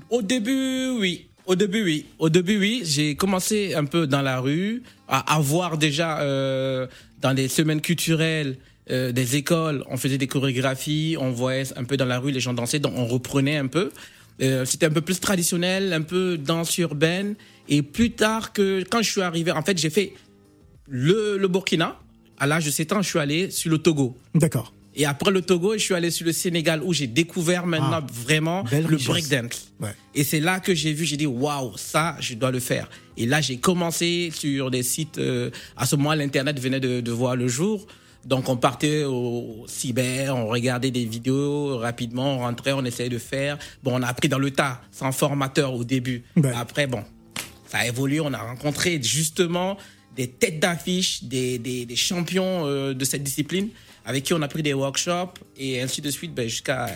Au 0.09 0.21
début, 0.21 0.89
oui. 0.99 1.27
Au 1.45 1.55
début, 1.55 1.83
oui. 1.83 2.05
Au 2.19 2.29
début, 2.29 2.57
oui. 2.57 2.81
J'ai 2.85 3.15
commencé 3.15 3.73
un 3.73 3.85
peu 3.85 4.05
dans 4.05 4.21
la 4.21 4.39
rue, 4.39 4.83
à, 5.07 5.39
voir 5.39 5.77
déjà 5.77 6.19
euh, 6.19 6.87
dans 7.21 7.33
des 7.33 7.47
semaines 7.47 7.81
culturelles 7.81 8.57
euh, 8.91 9.11
des 9.11 9.35
écoles, 9.35 9.83
on 9.89 9.97
faisait 9.97 10.17
des 10.17 10.27
chorégraphies, 10.27 11.17
on 11.19 11.31
voyait 11.31 11.65
un 11.75 11.83
peu 11.83 11.97
dans 11.97 12.05
la 12.05 12.19
rue 12.19 12.31
les 12.31 12.39
gens 12.39 12.53
danser, 12.53 12.79
donc 12.79 12.93
on 12.95 13.05
reprenait 13.05 13.57
un 13.57 13.67
peu. 13.67 13.91
Euh, 14.41 14.65
c'était 14.65 14.85
un 14.85 14.91
peu 14.91 15.01
plus 15.01 15.19
traditionnel, 15.19 15.93
un 15.93 16.01
peu 16.01 16.37
danse 16.37 16.77
urbaine. 16.77 17.35
Et 17.67 17.81
plus 17.81 18.11
tard 18.11 18.53
que 18.53 18.83
quand 18.89 19.01
je 19.01 19.09
suis 19.09 19.21
arrivé, 19.21 19.51
en 19.51 19.63
fait, 19.63 19.77
j'ai 19.77 19.89
fait 19.89 20.13
le, 20.87 21.37
le 21.37 21.47
Burkina. 21.47 21.97
À 22.37 22.47
l'âge 22.47 22.65
de 22.65 22.71
7 22.71 22.93
ans, 22.93 23.01
je 23.01 23.09
suis 23.09 23.19
allé 23.19 23.49
sur 23.49 23.71
le 23.71 23.77
Togo. 23.77 24.17
D'accord. 24.35 24.73
Et 24.95 25.05
après 25.05 25.31
le 25.31 25.41
Togo, 25.41 25.73
je 25.73 25.79
suis 25.79 25.93
allé 25.93 26.09
sur 26.09 26.25
le 26.25 26.31
Sénégal 26.31 26.81
où 26.81 26.93
j'ai 26.93 27.07
découvert 27.07 27.65
maintenant 27.65 28.01
ah, 28.01 28.07
vraiment 28.11 28.63
le 28.71 28.97
breakdance. 28.97 29.71
Et 30.13 30.23
c'est 30.23 30.39
là 30.39 30.59
que 30.59 30.73
j'ai 30.73 30.93
vu, 30.93 31.05
j'ai 31.05 31.17
dit 31.17 31.25
waouh, 31.25 31.73
ça, 31.75 32.15
je 32.19 32.33
dois 32.35 32.51
le 32.51 32.59
faire. 32.59 32.89
Et 33.17 33.25
là, 33.25 33.41
j'ai 33.41 33.57
commencé 33.57 34.31
sur 34.33 34.71
des 34.71 34.83
sites. 34.83 35.17
Euh, 35.17 35.49
à 35.75 35.85
ce 35.85 35.95
moment, 35.97 36.13
l'internet 36.13 36.59
venait 36.59 36.79
de, 36.79 37.11
voir 37.11 37.35
le 37.35 37.47
jour. 37.47 37.85
Donc 38.25 38.49
on 38.49 38.57
partait 38.57 39.03
au 39.03 39.65
cyber, 39.67 40.35
on 40.35 40.47
regardait 40.47 40.89
des 40.89 41.05
vidéos 41.05 41.77
rapidement, 41.77 42.37
on 42.37 42.39
rentrait, 42.39 42.71
on 42.71 42.83
essayait 42.83 43.09
de 43.09 43.19
faire. 43.19 43.59
Bon, 43.83 43.99
on 43.99 44.01
a 44.01 44.07
appris 44.07 44.29
dans 44.29 44.39
le 44.39 44.49
tas, 44.49 44.81
sans 44.91 45.11
formateur 45.11 45.73
au 45.73 45.83
début. 45.83 46.23
Après, 46.55 46.87
bon, 46.87 47.03
ça 47.67 47.79
a 47.79 47.85
évolué, 47.85 48.19
on 48.21 48.33
a 48.33 48.39
rencontré 48.39 48.99
justement 49.01 49.77
des 50.15 50.27
têtes 50.27 50.59
d'affiche, 50.59 51.23
des, 51.25 51.59
des, 51.59 51.85
des, 51.85 51.95
champions 51.95 52.65
euh, 52.65 52.93
de 52.93 53.05
cette 53.05 53.21
discipline 53.21 53.69
avec 54.05 54.23
qui 54.23 54.33
on 54.33 54.41
a 54.41 54.47
pris 54.47 54.63
des 54.63 54.73
workshops 54.73 55.39
et 55.57 55.81
ainsi 55.81 56.01
de 56.01 56.09
suite 56.09 56.33
ben, 56.33 56.47
jusqu'à 56.47 56.87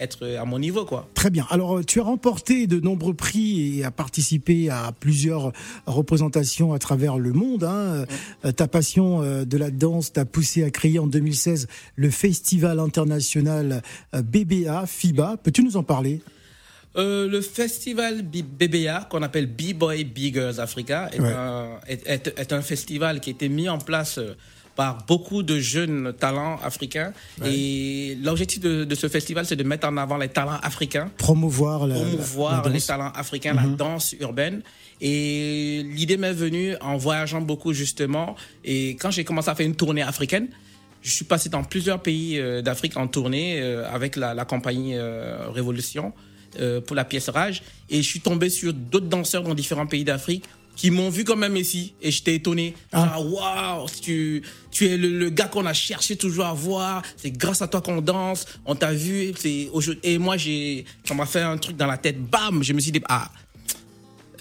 être 0.00 0.26
à 0.26 0.44
mon 0.44 0.58
niveau 0.58 0.84
quoi. 0.84 1.08
Très 1.14 1.30
bien. 1.30 1.46
Alors 1.50 1.78
euh, 1.78 1.84
tu 1.84 2.00
as 2.00 2.02
remporté 2.02 2.66
de 2.66 2.80
nombreux 2.80 3.14
prix 3.14 3.78
et 3.78 3.84
as 3.84 3.90
participé 3.90 4.68
à 4.68 4.92
plusieurs 4.98 5.52
représentations 5.86 6.72
à 6.72 6.78
travers 6.78 7.18
le 7.18 7.32
monde. 7.32 7.64
Hein. 7.64 8.04
Euh, 8.44 8.52
ta 8.52 8.66
passion 8.66 9.22
euh, 9.22 9.44
de 9.44 9.56
la 9.56 9.70
danse 9.70 10.12
t'a 10.12 10.24
poussé 10.24 10.64
à 10.64 10.70
créer 10.70 10.98
en 10.98 11.06
2016 11.06 11.68
le 11.96 12.10
Festival 12.10 12.80
international 12.80 13.82
BBA 14.12 14.86
FIBA. 14.86 15.36
Peux-tu 15.42 15.62
nous 15.62 15.76
en 15.76 15.82
parler? 15.82 16.20
Le 16.96 17.40
festival 17.40 18.22
BBA, 18.22 19.08
qu'on 19.10 19.22
appelle 19.22 19.48
B-Boy 19.48 20.04
Big 20.04 20.34
Girls 20.34 20.60
Africa, 20.60 21.10
est, 21.12 21.18
un, 21.18 21.80
est, 21.88 22.52
un, 22.52 22.62
festival 22.62 23.18
qui 23.18 23.30
a 23.30 23.32
été 23.32 23.48
mis 23.48 23.68
en 23.68 23.78
place 23.78 24.20
par 24.76 25.04
beaucoup 25.06 25.42
de 25.42 25.58
jeunes 25.58 26.12
talents 26.18 26.58
africains. 26.62 27.12
Et 27.44 28.18
l'objectif 28.22 28.60
de, 28.60 28.94
ce 28.94 29.08
festival, 29.08 29.46
c'est 29.46 29.56
de 29.56 29.62
mettre 29.62 29.86
en 29.86 29.96
avant 29.96 30.16
les 30.16 30.28
talents 30.28 30.58
africains. 30.62 31.10
Promouvoir, 31.18 31.88
promouvoir 31.88 32.68
les 32.68 32.80
talents 32.80 33.12
africains, 33.14 33.54
la 33.54 33.62
mhm. 33.62 33.76
danse 33.76 34.14
urbaine. 34.20 34.62
Et 35.00 35.84
l'idée 35.94 36.16
m'est 36.16 36.32
venue 36.32 36.74
en 36.80 36.96
voyageant 36.96 37.40
beaucoup 37.40 37.72
justement. 37.72 38.36
Et 38.64 38.90
quand 38.90 39.10
j'ai 39.10 39.24
commencé 39.24 39.48
à 39.48 39.54
faire 39.54 39.66
une 39.66 39.76
tournée 39.76 40.02
africaine, 40.02 40.48
je 41.02 41.10
suis 41.10 41.24
passé 41.24 41.50
dans 41.50 41.62
plusieurs 41.62 42.00
pays 42.00 42.38
euh, 42.38 42.62
d'Afrique 42.62 42.96
en 42.96 43.06
tournée 43.06 43.60
euh, 43.60 43.86
avec 43.92 44.16
la, 44.16 44.44
compagnie 44.46 44.94
euh, 44.94 45.50
Révolution 45.50 46.12
pour 46.86 46.94
la 46.94 47.04
pièce 47.04 47.28
Rage. 47.30 47.64
Et 47.90 47.96
je 47.96 48.08
suis 48.08 48.20
tombé 48.20 48.48
sur 48.48 48.72
d'autres 48.72 49.08
danseurs 49.08 49.42
dans 49.42 49.54
différents 49.54 49.88
pays 49.88 50.04
d'Afrique 50.04 50.44
qui 50.76 50.90
m'ont 50.90 51.10
vu 51.10 51.24
comme 51.24 51.42
un 51.42 51.48
Messi 51.48 51.94
et 52.02 52.10
j'étais 52.10 52.34
étonné. 52.36 52.74
Ah, 52.92 53.20
waouh, 53.20 53.86
tu, 54.02 54.42
tu 54.70 54.86
es 54.86 54.96
le, 54.96 55.30
gars 55.30 55.46
qu'on 55.46 55.66
a 55.66 55.72
cherché 55.72 56.16
toujours 56.16 56.46
à 56.46 56.54
voir. 56.54 57.02
C'est 57.16 57.30
grâce 57.30 57.62
à 57.62 57.68
toi 57.68 57.80
qu'on 57.80 58.00
danse. 58.00 58.46
On 58.66 58.74
t'a 58.74 58.92
vu. 58.92 59.32
C'est 59.38 59.70
et 60.02 60.18
moi 60.18 60.36
j'ai, 60.36 60.84
ça 61.04 61.14
m'a 61.14 61.26
fait 61.26 61.42
un 61.42 61.56
truc 61.58 61.76
dans 61.76 61.86
la 61.86 61.98
tête. 61.98 62.20
Bam, 62.20 62.62
je 62.62 62.72
me 62.72 62.80
suis 62.80 62.92
dit 62.92 63.02
ah, 63.08 63.30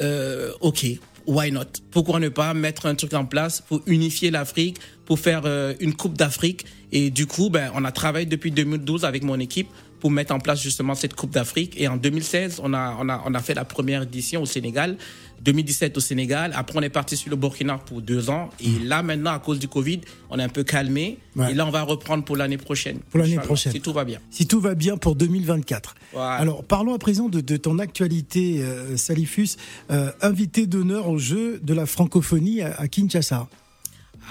euh, 0.01 0.51
ok, 0.61 0.85
why 1.27 1.51
not? 1.51 1.61
Pourquoi 1.91 2.19
ne 2.19 2.29
pas 2.29 2.53
mettre 2.53 2.85
un 2.85 2.95
truc 2.95 3.13
en 3.13 3.25
place 3.25 3.61
pour 3.61 3.81
unifier 3.85 4.31
l'Afrique, 4.31 4.77
pour 5.05 5.19
faire 5.19 5.43
euh, 5.45 5.73
une 5.79 5.93
Coupe 5.93 6.17
d'Afrique? 6.17 6.65
Et 6.91 7.09
du 7.09 7.25
coup, 7.25 7.49
ben, 7.49 7.71
on 7.75 7.85
a 7.85 7.91
travaillé 7.91 8.25
depuis 8.25 8.51
2012 8.51 9.05
avec 9.05 9.23
mon 9.23 9.39
équipe 9.39 9.67
pour 10.03 10.11
mettre 10.11 10.35
en 10.35 10.39
place 10.39 10.61
justement 10.61 10.95
cette 10.95 11.15
Coupe 11.15 11.31
d'Afrique. 11.31 11.75
Et 11.77 11.87
en 11.87 11.95
2016, 11.95 12.59
on 12.61 12.73
a, 12.73 12.97
on, 12.99 13.07
a, 13.07 13.23
on 13.25 13.33
a 13.33 13.39
fait 13.39 13.53
la 13.53 13.63
première 13.63 14.01
édition 14.01 14.41
au 14.41 14.45
Sénégal, 14.45 14.97
2017 15.39 15.95
au 15.95 16.01
Sénégal. 16.01 16.51
Après, 16.57 16.77
on 16.77 16.81
est 16.81 16.89
parti 16.89 17.15
sur 17.15 17.29
le 17.29 17.37
Burkina 17.37 17.77
pour 17.77 18.01
deux 18.01 18.29
ans. 18.29 18.49
Et 18.59 18.67
mmh. 18.67 18.83
là, 18.83 19.01
maintenant, 19.01 19.31
à 19.31 19.39
cause 19.39 19.59
du 19.59 19.69
Covid, 19.69 20.01
on 20.29 20.39
est 20.39 20.43
un 20.43 20.49
peu 20.49 20.65
calmé. 20.65 21.19
Et 21.49 21.53
là, 21.53 21.65
on 21.65 21.69
va 21.69 21.83
reprendre 21.83 22.25
pour 22.25 22.35
l'année 22.35 22.57
prochaine. 22.57 22.97
Pour 23.11 23.21
l'année 23.21 23.37
prochaine. 23.37 23.71
Si 23.71 23.79
tout 23.79 23.93
va 23.93 24.03
bien. 24.03 24.19
Si 24.29 24.45
tout 24.45 24.59
va 24.59 24.75
bien 24.75 24.97
pour 24.97 25.15
2024. 25.15 25.95
Alors, 26.17 26.65
parlons 26.65 26.93
à 26.93 26.99
présent 26.99 27.29
de, 27.29 27.55
ton 27.55 27.79
actualité, 27.79 28.61
euh, 28.61 28.97
Salifus. 28.97 29.55
Euh, 29.89 30.11
invité 30.21 30.67
d'honneur 30.67 31.07
au 31.07 31.17
jeu 31.17 31.61
de 31.63 31.73
la 31.73 31.85
francophonie 31.85 32.61
à, 32.61 32.75
à 32.77 32.89
Kinshasa. 32.89 33.47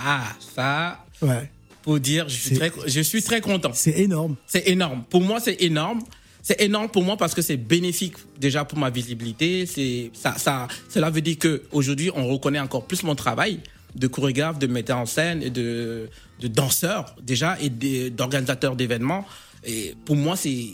Ah, 0.05 0.25
ça. 0.55 1.03
Ouais 1.23 1.49
pour 1.83 2.01
dire 2.01 2.29
je 2.29 2.37
suis, 2.37 2.57
très, 2.57 2.73
je 2.87 3.01
suis 3.01 3.23
très 3.23 3.41
content. 3.41 3.73
C'est 3.75 3.99
énorme. 3.99 4.37
C'est 4.47 4.69
énorme. 4.69 5.05
Pour 5.09 5.21
moi, 5.21 5.41
c'est 5.41 5.61
énorme. 5.63 6.01
C'est 6.43 6.61
énorme 6.61 6.89
pour 6.89 7.05
moi 7.05 7.17
parce 7.17 7.35
que 7.35 7.43
c'est 7.43 7.57
bénéfique 7.57 8.15
déjà 8.39 8.65
pour 8.65 8.79
ma 8.79 8.91
visibilité. 8.91 9.65
C'est 9.67 10.11
ça, 10.13 10.35
ça, 10.37 10.67
cela 10.89 11.09
veut 11.09 11.21
dire 11.21 11.39
que 11.39 11.63
aujourd'hui, 11.71 12.11
on 12.15 12.27
reconnaît 12.27 12.59
encore 12.59 12.85
plus 12.87 13.05
mon 13.05 13.15
travail 13.15 13.61
de 13.95 14.07
chorégraphe, 14.09 14.59
de 14.59 14.67
metteur 14.67 14.99
en 14.99 15.07
scène 15.07 15.43
et 15.43 15.51
de, 15.51 16.09
de 16.41 16.49
danseur 16.49 17.15
déjà 17.23 17.57
et 17.61 17.71
d'organisateur 18.11 18.75
d'événements. 18.75 19.25
Et 19.65 19.95
pour 20.05 20.17
moi, 20.17 20.35
c'est 20.37 20.71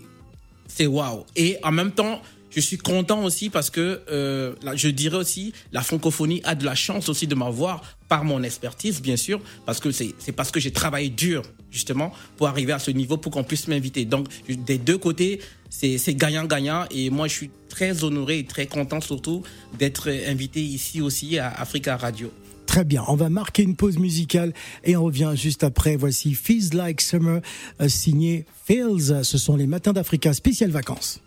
c'est 0.67 0.87
waouh. 0.87 1.25
Et 1.37 1.59
en 1.63 1.73
même 1.73 1.93
temps, 1.93 2.21
je 2.51 2.61
suis 2.61 2.79
content 2.79 3.25
aussi 3.25 3.51
parce 3.51 3.71
que 3.71 4.01
euh, 4.11 4.55
je 4.75 4.89
dirais 4.89 5.17
aussi 5.17 5.53
la 5.73 5.83
francophonie 5.83 6.41
a 6.45 6.55
de 6.55 6.65
la 6.65 6.75
chance 6.75 7.09
aussi 7.09 7.27
de 7.27 7.35
m'avoir 7.35 7.83
par 8.09 8.25
mon 8.25 8.43
expertise, 8.43 9.01
bien 9.03 9.17
sûr, 9.17 9.41
parce 9.67 9.81
que 9.81 9.91
c'est 9.91 10.33
parce 10.35 10.51
que 10.51 10.61
j'ai 10.61 10.73
travaillé 10.73 11.11
dur, 11.11 11.43
justement, 11.71 12.13
pour 12.37 12.49
arriver 12.49 12.73
à 12.73 12.79
ce 12.79 12.91
niveau, 12.91 13.17
pour 13.19 13.33
qu'on 13.33 13.45
puisse 13.45 13.69
m'inviter. 13.69 14.05
Donc, 14.05 14.29
des 14.49 14.79
deux 14.79 14.99
côtés, 14.99 15.41
c'est 15.71 16.15
gagnant-gagnant. 16.15 16.85
Et 16.91 17.11
moi, 17.11 17.29
je 17.29 17.35
suis 17.35 17.51
très 17.69 18.05
honoré 18.05 18.39
et 18.41 18.45
très 18.45 18.67
content, 18.67 19.01
surtout, 19.01 19.43
d'être 19.79 20.09
invité 20.09 20.63
ici 20.63 21.01
aussi 21.01 21.39
à 21.39 21.49
Africa 21.49 21.97
Radio. 21.97 22.33
Très 22.67 22.85
bien, 22.85 23.03
on 23.09 23.17
va 23.17 23.31
marquer 23.31 23.63
une 23.63 23.77
pause 23.77 23.99
musicale 23.99 24.53
et 24.85 24.95
on 24.97 25.05
revient 25.05 25.33
juste 25.35 25.65
après. 25.65 25.97
Voici 25.97 26.35
Feels 26.35 26.75
Like 26.75 27.01
Summer, 27.01 27.41
euh, 27.81 27.89
signé 27.89 28.45
Feels. 28.67 29.25
Ce 29.25 29.39
sont 29.39 29.57
les 29.57 29.67
matins 29.67 29.95
d'Africa, 29.95 30.35
spécial 30.35 30.71
vacances. 30.71 31.21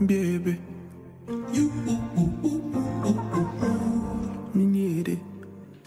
Baby. 0.00 0.56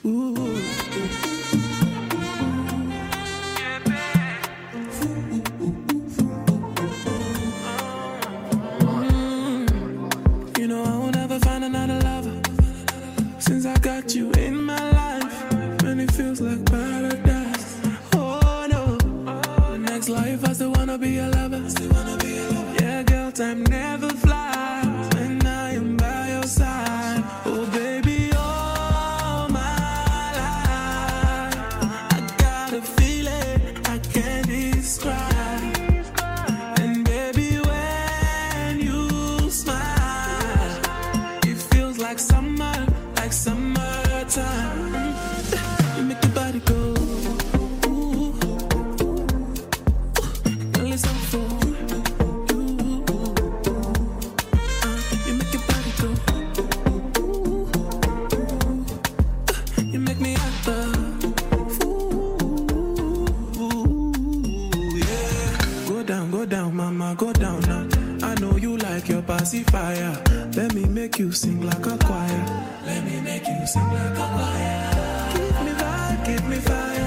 Ooh. 0.04 0.81
down, 66.52 66.76
mama, 66.76 67.16
go 67.18 67.32
down 67.32 67.62
now. 67.62 67.88
I 68.28 68.36
know 68.42 68.58
you 68.58 68.76
like 68.76 69.08
your 69.08 69.22
pacifier. 69.22 70.22
Let 70.54 70.74
me 70.74 70.84
make 70.84 71.18
you 71.18 71.32
sing 71.32 71.62
like 71.66 71.86
a 71.86 71.98
choir. 71.98 72.46
Let 72.86 73.06
me 73.06 73.22
make 73.22 73.48
you 73.48 73.66
sing 73.66 73.82
like 73.82 74.18
a 74.18 74.28
choir. 74.34 75.32
Give 75.34 75.66
me 75.66 75.72
fire, 75.80 76.26
give 76.26 76.50
me 76.50 76.58
fire. 76.58 77.01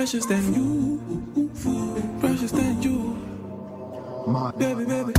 Precious 0.00 0.24
than 0.24 0.54
you, 0.54 0.98
precious 2.20 2.52
than 2.52 2.82
you, 2.82 3.18
my 4.26 4.50
baby, 4.52 4.86
baby. 4.86 5.12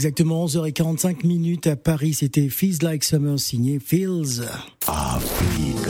exactement 0.00 0.46
11h45 0.46 1.26
minutes 1.26 1.66
à 1.66 1.76
Paris. 1.76 2.14
C'était 2.14 2.48
Feels 2.48 2.78
Like 2.80 3.04
Summer 3.04 3.38
signé 3.38 3.78
Feels. 3.78 4.46
Africa. 4.86 5.69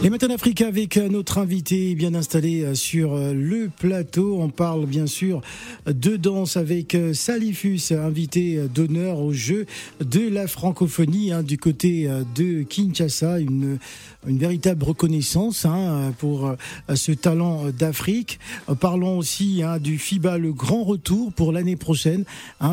Les 0.00 0.10
matins 0.10 0.28
d'Africa 0.28 0.68
avec 0.68 0.96
notre 0.96 1.38
invité 1.38 1.96
bien 1.96 2.14
installé 2.14 2.62
euh, 2.62 2.74
sur 2.76 3.14
euh, 3.14 3.32
le 3.32 3.68
plateau. 3.68 4.38
On 4.40 4.48
parle 4.48 4.86
bien 4.86 5.08
sûr 5.08 5.40
de 5.86 6.16
danse 6.16 6.56
avec 6.56 6.94
euh, 6.94 7.12
Salifus, 7.12 7.80
invité 7.90 8.60
d'honneur 8.72 9.18
au 9.18 9.32
jeu 9.32 9.66
de 9.98 10.28
la 10.28 10.46
francophonie 10.46 11.32
hein, 11.32 11.42
du 11.42 11.58
côté 11.58 12.08
de 12.36 12.62
Kinshasa. 12.62 13.40
Une 13.40 14.38
véritable 14.38 14.84
reconnaissance 14.84 15.64
hein, 15.64 16.12
pour 16.18 16.48
euh, 16.48 16.56
ce 16.94 17.12
talent 17.12 17.66
d'Afrique. 17.70 18.40
Euh, 18.68 18.74
parlons 18.74 19.16
aussi 19.16 19.62
hein, 19.62 19.78
du 19.78 19.96
FIBA, 19.96 20.38
le 20.38 20.52
grand 20.52 20.82
retour 20.82 21.32
pour 21.32 21.52
l'année 21.52 21.76
prochaine. 21.76 22.24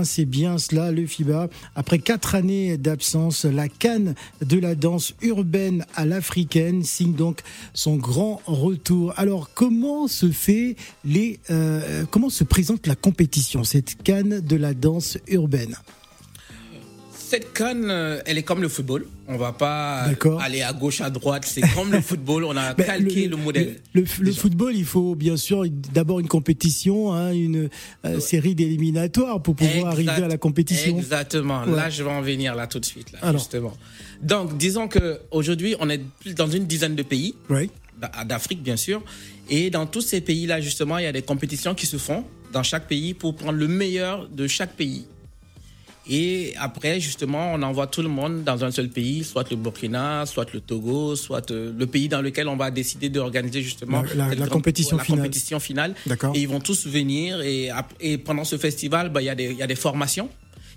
C'est 0.03 0.25
bien 0.25 0.57
cela, 0.57 0.91
le 0.91 1.05
FIBA. 1.05 1.49
Après 1.75 1.99
quatre 1.99 2.35
années 2.35 2.77
d'absence, 2.77 3.45
la 3.45 3.69
canne 3.69 4.15
de 4.43 4.59
la 4.59 4.75
danse 4.75 5.13
urbaine 5.21 5.85
à 5.95 6.05
l'africaine 6.05 6.83
donc 7.15 7.41
son 7.73 7.95
grand 7.95 8.41
retour. 8.45 9.13
Alors, 9.17 9.49
comment 9.53 10.07
se 10.07 10.31
fait 10.31 10.75
les, 11.03 11.39
euh, 11.49 12.05
comment 12.11 12.29
se 12.29 12.43
présente 12.43 12.87
la 12.87 12.95
compétition, 12.95 13.63
cette 13.63 14.01
canne 14.03 14.41
de 14.41 14.55
la 14.55 14.73
danse 14.73 15.17
urbaine? 15.27 15.75
Cette 17.25 17.53
canne, 17.53 17.89
euh, 17.89 18.21
elle 18.25 18.37
est 18.37 18.43
comme 18.43 18.61
le 18.61 18.69
football. 18.69 19.07
On 19.27 19.37
va 19.37 19.51
pas 19.51 20.07
aller 20.39 20.61
à 20.61 20.73
gauche, 20.73 21.01
à 21.01 21.09
droite. 21.09 21.43
C'est 21.45 21.61
comme 21.73 21.91
le 21.91 22.01
football. 22.01 22.43
On 22.43 22.55
a 22.55 22.73
calqué 22.75 23.27
le, 23.27 23.35
modèle. 23.35 23.81
Le, 23.93 24.05
football, 24.05 24.75
il 24.75 24.85
faut 24.85 25.15
bien 25.15 25.35
sûr 25.35 25.65
d'abord 25.93 26.19
une 26.19 26.27
compétition, 26.27 27.13
hein, 27.13 27.31
une 27.31 27.69
euh, 28.05 28.19
série 28.19 28.53
d'éliminatoires 28.53 29.41
pour 29.41 29.55
pouvoir 29.55 29.87
arriver 29.87 30.11
à 30.11 30.27
la 30.27 30.37
compétition. 30.37 30.97
Exactement. 30.97 31.65
Là, 31.65 31.89
je 31.89 32.03
vais 32.03 32.11
en 32.11 32.21
venir 32.21 32.53
là 32.53 32.67
tout 32.67 32.79
de 32.79 32.85
suite, 32.85 33.11
là, 33.11 33.31
justement. 33.31 33.73
Donc, 34.21 34.57
disons 34.57 34.87
que 34.87 35.19
aujourd'hui, 35.31 35.75
on 35.79 35.89
est 35.89 36.01
dans 36.35 36.47
une 36.47 36.65
dizaine 36.65 36.95
de 36.95 37.03
pays. 37.03 37.35
D'Afrique, 38.25 38.61
bien 38.61 38.77
sûr. 38.77 39.01
Et 39.49 39.69
dans 39.69 39.85
tous 39.85 40.01
ces 40.01 40.21
pays-là, 40.21 40.61
justement, 40.61 40.97
il 40.97 41.05
y 41.05 41.07
a 41.07 41.11
des 41.11 41.21
compétitions 41.21 41.73
qui 41.73 41.85
se 41.85 41.97
font 41.97 42.23
dans 42.51 42.61
chaque 42.61 42.87
pays 42.87 43.13
pour 43.13 43.35
prendre 43.35 43.57
le 43.57 43.67
meilleur 43.67 44.27
de 44.29 44.47
chaque 44.47 44.73
pays. 44.75 45.07
Et 46.09 46.53
après, 46.57 46.99
justement, 46.99 47.53
on 47.53 47.61
envoie 47.63 47.87
tout 47.87 48.01
le 48.01 48.09
monde 48.09 48.43
dans 48.43 48.63
un 48.63 48.71
seul 48.71 48.89
pays, 48.89 49.23
soit 49.23 49.49
le 49.49 49.57
Burkina, 49.57 50.25
soit 50.25 50.53
le 50.53 50.59
Togo, 50.61 51.15
soit 51.15 51.49
euh, 51.51 51.73
le 51.75 51.87
pays 51.87 52.07
dans 52.09 52.21
lequel 52.21 52.47
on 52.47 52.55
va 52.55 52.69
décider 52.69 53.09
d'organiser 53.09 53.61
justement 53.61 54.03
la, 54.15 54.47
compétition, 54.47 54.99
finale. 54.99 55.19
compétition 55.19 55.59
finale. 55.59 55.95
Et 56.35 56.41
ils 56.41 56.47
vont 56.47 56.59
tous 56.59 56.85
venir. 56.87 57.41
Et, 57.41 57.69
et 57.99 58.17
pendant 58.17 58.43
ce 58.43 58.57
festival, 58.57 59.09
bah, 59.09 59.21
il 59.21 59.25
y, 59.25 59.29
a 59.29 59.35
des, 59.35 59.53
y 59.53 59.63
a 59.63 59.67
des 59.67 59.75
formations. 59.75 60.29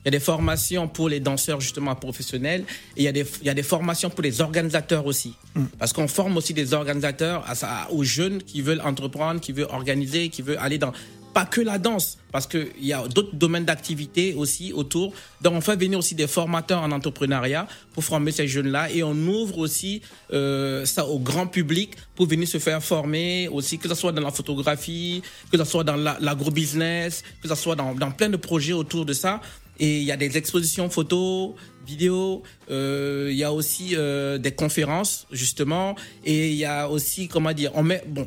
Il 0.05 0.07
y 0.07 0.09
a 0.09 0.19
des 0.19 0.25
formations 0.25 0.87
pour 0.87 1.09
les 1.09 1.21
danseurs 1.21 1.61
justement 1.61 1.95
professionnels 1.97 2.65
et 2.97 3.01
il 3.01 3.03
y 3.03 3.09
a 3.09 3.13
des, 3.13 3.27
il 3.41 3.47
y 3.47 3.51
a 3.51 3.55
des 3.55 3.65
formations 3.65 4.11
pour 4.11 4.23
les 4.23 4.41
organisateurs 4.41 5.07
aussi. 5.07 5.35
Mm. 5.55 5.65
Parce 5.79 5.93
qu'on 5.93 6.07
forme 6.07 6.37
aussi 6.37 6.55
des 6.55 6.73
organisateurs 6.73 7.45
à, 7.47 7.91
aux 7.91 8.05
jeunes 8.05 8.43
qui 8.43 8.63
veulent 8.63 8.81
entreprendre, 8.81 9.41
qui 9.41 9.53
veulent 9.53 9.67
organiser, 9.71 10.29
qui 10.29 10.43
veulent 10.43 10.59
aller 10.61 10.79
dans 10.79 10.93
pas 11.39 11.47
que 11.47 11.61
la 11.61 11.79
danse, 11.79 12.19
parce 12.33 12.49
qu'il 12.49 12.67
y 12.81 12.93
a 12.93 13.07
d'autres 13.07 13.37
domaines 13.37 13.65
d'activité 13.65 14.35
aussi 14.35 14.73
autour. 14.73 15.13
Donc, 15.41 15.55
on 15.55 15.61
fait 15.61 15.77
venir 15.77 15.97
aussi 15.97 16.17
des 16.17 16.27
formateurs 16.27 16.83
en 16.83 16.91
entrepreneuriat 16.91 17.69
pour 17.93 18.03
former 18.03 18.33
ces 18.33 18.49
jeunes-là 18.49 18.91
et 18.91 19.05
on 19.05 19.13
ouvre 19.13 19.59
aussi 19.59 20.03
euh, 20.33 20.85
ça 20.85 21.07
au 21.07 21.21
grand 21.21 21.47
public 21.47 21.93
pour 22.17 22.27
venir 22.27 22.49
se 22.49 22.59
faire 22.59 22.83
former 22.83 23.47
aussi, 23.53 23.79
que 23.79 23.89
ce 23.89 23.95
soit 23.95 24.11
dans 24.11 24.21
la 24.23 24.33
photographie, 24.33 25.23
que 25.53 25.57
ce 25.57 25.63
soit 25.63 25.85
dans 25.85 25.95
l'agrobusiness, 25.95 27.23
que 27.41 27.47
ce 27.47 27.55
soit 27.55 27.77
dans, 27.77 27.95
plein 28.11 28.31
de 28.31 28.37
projets 28.37 28.73
autour 28.73 29.07
de 29.07 29.13
ça. 29.13 29.41
Et 29.79 29.99
il 29.99 30.05
y 30.05 30.11
a 30.11 30.17
des 30.17 30.37
expositions 30.37 30.91
photos, 30.91 31.53
vidéos, 31.87 32.43
euh, 32.69 33.29
il 33.31 33.37
y 33.37 33.45
a 33.45 33.53
aussi 33.53 33.95
euh, 33.95 34.39
des 34.39 34.51
conférences, 34.51 35.29
justement. 35.31 35.95
Et 36.25 36.51
il 36.51 36.57
y 36.57 36.65
a 36.65 36.89
aussi, 36.89 37.29
comment 37.29 37.53
dire, 37.53 37.71
on 37.75 37.85
met, 37.85 38.03
bon, 38.09 38.27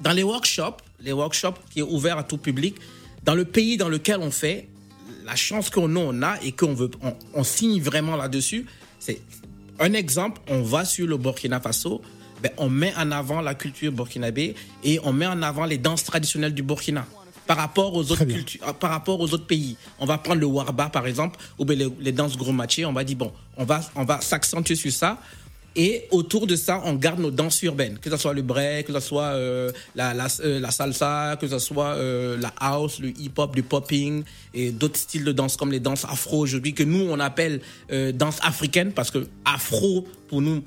dans 0.00 0.12
les 0.12 0.24
workshops, 0.24 0.82
les 1.00 1.12
workshops 1.12 1.58
qui 1.70 1.80
est 1.80 1.82
ouvert 1.82 2.18
à 2.18 2.24
tout 2.24 2.38
public, 2.38 2.76
dans 3.24 3.34
le 3.34 3.44
pays 3.44 3.76
dans 3.76 3.88
lequel 3.88 4.18
on 4.20 4.30
fait, 4.30 4.68
la 5.24 5.36
chance 5.36 5.70
qu'on 5.70 5.94
on 5.96 6.22
a 6.22 6.42
et 6.42 6.52
qu'on 6.52 6.74
veut, 6.74 6.90
on, 7.34 7.44
signe 7.44 7.80
vraiment 7.80 8.16
là-dessus, 8.16 8.66
c'est 8.98 9.20
un 9.78 9.92
exemple, 9.92 10.40
on 10.48 10.62
va 10.62 10.84
sur 10.84 11.06
le 11.06 11.16
Burkina 11.16 11.60
Faso, 11.60 12.02
ben, 12.42 12.50
on 12.56 12.68
met 12.68 12.94
en 12.96 13.10
avant 13.10 13.40
la 13.40 13.54
culture 13.54 13.92
burkinabé 13.92 14.54
et 14.84 15.00
on 15.02 15.12
met 15.12 15.26
en 15.26 15.42
avant 15.42 15.64
les 15.64 15.78
danses 15.78 16.04
traditionnelles 16.04 16.54
du 16.54 16.62
Burkina 16.62 17.04
par 17.48 17.56
rapport 17.56 17.94
aux 17.94 18.12
autres 18.12 18.24
cultures, 18.24 18.60
euh, 18.68 18.72
par 18.74 18.90
rapport 18.90 19.18
aux 19.20 19.32
autres 19.32 19.46
pays. 19.46 19.76
On 19.98 20.06
va 20.06 20.18
prendre 20.18 20.40
le 20.40 20.46
warba 20.46 20.90
par 20.90 21.06
exemple, 21.06 21.38
ou 21.58 21.64
bien 21.64 21.88
les, 21.98 22.12
danses 22.12 22.36
gros 22.36 22.52
matchés. 22.52 22.84
On 22.84 22.92
va 22.92 23.02
dire 23.04 23.16
bon, 23.16 23.32
on 23.56 23.64
va 23.64 23.80
on 23.96 24.04
va 24.04 24.20
s'accentuer 24.20 24.76
sur 24.76 24.92
ça. 24.92 25.18
Et 25.76 26.06
autour 26.10 26.46
de 26.46 26.56
ça, 26.56 26.82
on 26.84 26.94
garde 26.94 27.20
nos 27.20 27.30
danses 27.30 27.62
urbaines, 27.62 27.98
que 27.98 28.10
ce 28.10 28.16
soit 28.16 28.34
le 28.34 28.42
break, 28.42 28.86
que 28.86 28.92
ce 28.92 29.00
soit 29.00 29.34
euh, 29.34 29.70
la, 29.94 30.12
la, 30.14 30.26
euh, 30.40 30.58
la, 30.58 30.70
salsa, 30.70 31.36
que 31.40 31.46
ce 31.46 31.58
soit 31.58 31.96
la 31.96 32.52
house, 32.58 32.98
le 32.98 33.10
hip-hop, 33.10 33.54
le 33.54 33.62
popping 33.62 34.24
et 34.54 34.72
d'autres 34.72 34.98
styles 34.98 35.24
de 35.24 35.32
danse 35.32 35.56
comme 35.56 35.70
les 35.70 35.80
danses 35.80 36.04
afro 36.04 36.38
aujourd'hui, 36.38 36.74
que 36.74 36.82
nous 36.82 37.06
on 37.10 37.20
appelle 37.20 37.60
danse 38.14 38.38
africaine 38.42 38.92
parce 38.92 39.10
que 39.10 39.26
afro 39.44 40.06
pour 40.28 40.42
nous 40.42 40.62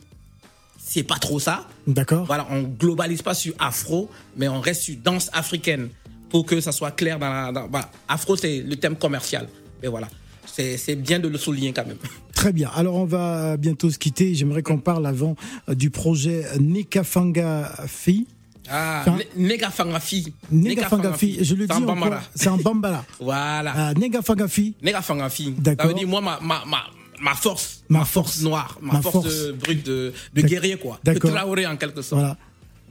c'est 0.92 1.04
pas 1.04 1.18
trop 1.18 1.40
ça. 1.40 1.68
D'accord. 1.88 2.26
Voilà, 2.26 2.48
on 2.50 2.64
globalise 2.64 3.22
pas 3.22 3.34
sur 3.34 3.54
afro, 3.60 4.10
mais 4.36 4.48
on 4.50 4.60
reste 4.60 4.82
sur 4.82 4.96
danse 4.98 5.30
africaine 5.32 5.90
pour 6.30 6.46
que 6.46 6.60
ça 6.60 6.72
soit 6.72 6.92
clair 6.92 7.20
dans 7.20 7.30
la. 7.30 7.90
Afro, 8.08 8.36
c'est 8.36 8.60
le 8.60 8.76
thème 8.76 8.96
commercial. 8.96 9.48
Mais 9.82 9.88
voilà. 9.88 10.10
C'est 10.46 10.96
bien 10.96 11.20
de 11.20 11.28
le 11.28 11.38
souligner 11.38 11.72
quand 11.72 11.86
même. 11.86 11.98
Très 12.42 12.54
bien. 12.54 12.72
Alors 12.74 12.96
on 12.96 13.06
va 13.06 13.56
bientôt 13.56 13.92
se 13.92 14.00
quitter. 14.00 14.34
J'aimerais 14.34 14.64
qu'on 14.64 14.80
parle 14.80 15.06
avant 15.06 15.36
euh, 15.70 15.76
du 15.76 15.92
projet 15.92 16.44
Nekafanga 16.60 17.72
Fi. 17.86 18.26
Ah, 18.68 19.06
Negafangafi. 19.38 20.34
Negafangafi, 20.50 21.44
je 21.44 21.54
le 21.54 21.68
dis 21.68 21.76
c'est 22.34 22.48
en 22.48 22.58
Bambara. 22.58 23.06
voilà. 23.20 23.74
Ah, 23.76 23.94
Negafangafi. 23.94 24.74
Negafangafi. 24.82 25.52
D'accord. 25.52 25.86
Ça 25.86 25.94
veut 25.94 26.00
dire, 26.00 26.08
moi, 26.08 26.20
ma, 26.20 26.40
ma, 26.42 26.64
ma, 26.66 26.80
ma 27.22 27.36
force. 27.36 27.84
Ma, 27.90 28.06
force. 28.06 28.42
noire. 28.42 28.80
Ma, 28.82 29.04
force, 29.04 29.52
brute 29.52 29.86
de, 29.86 30.12
de 30.34 30.42
guerrier, 30.42 30.78
quoi. 30.78 31.00
De 31.04 31.14
Traoré, 31.14 31.68
en 31.68 31.78
quelque 31.78 32.02
sorte. 32.02 32.38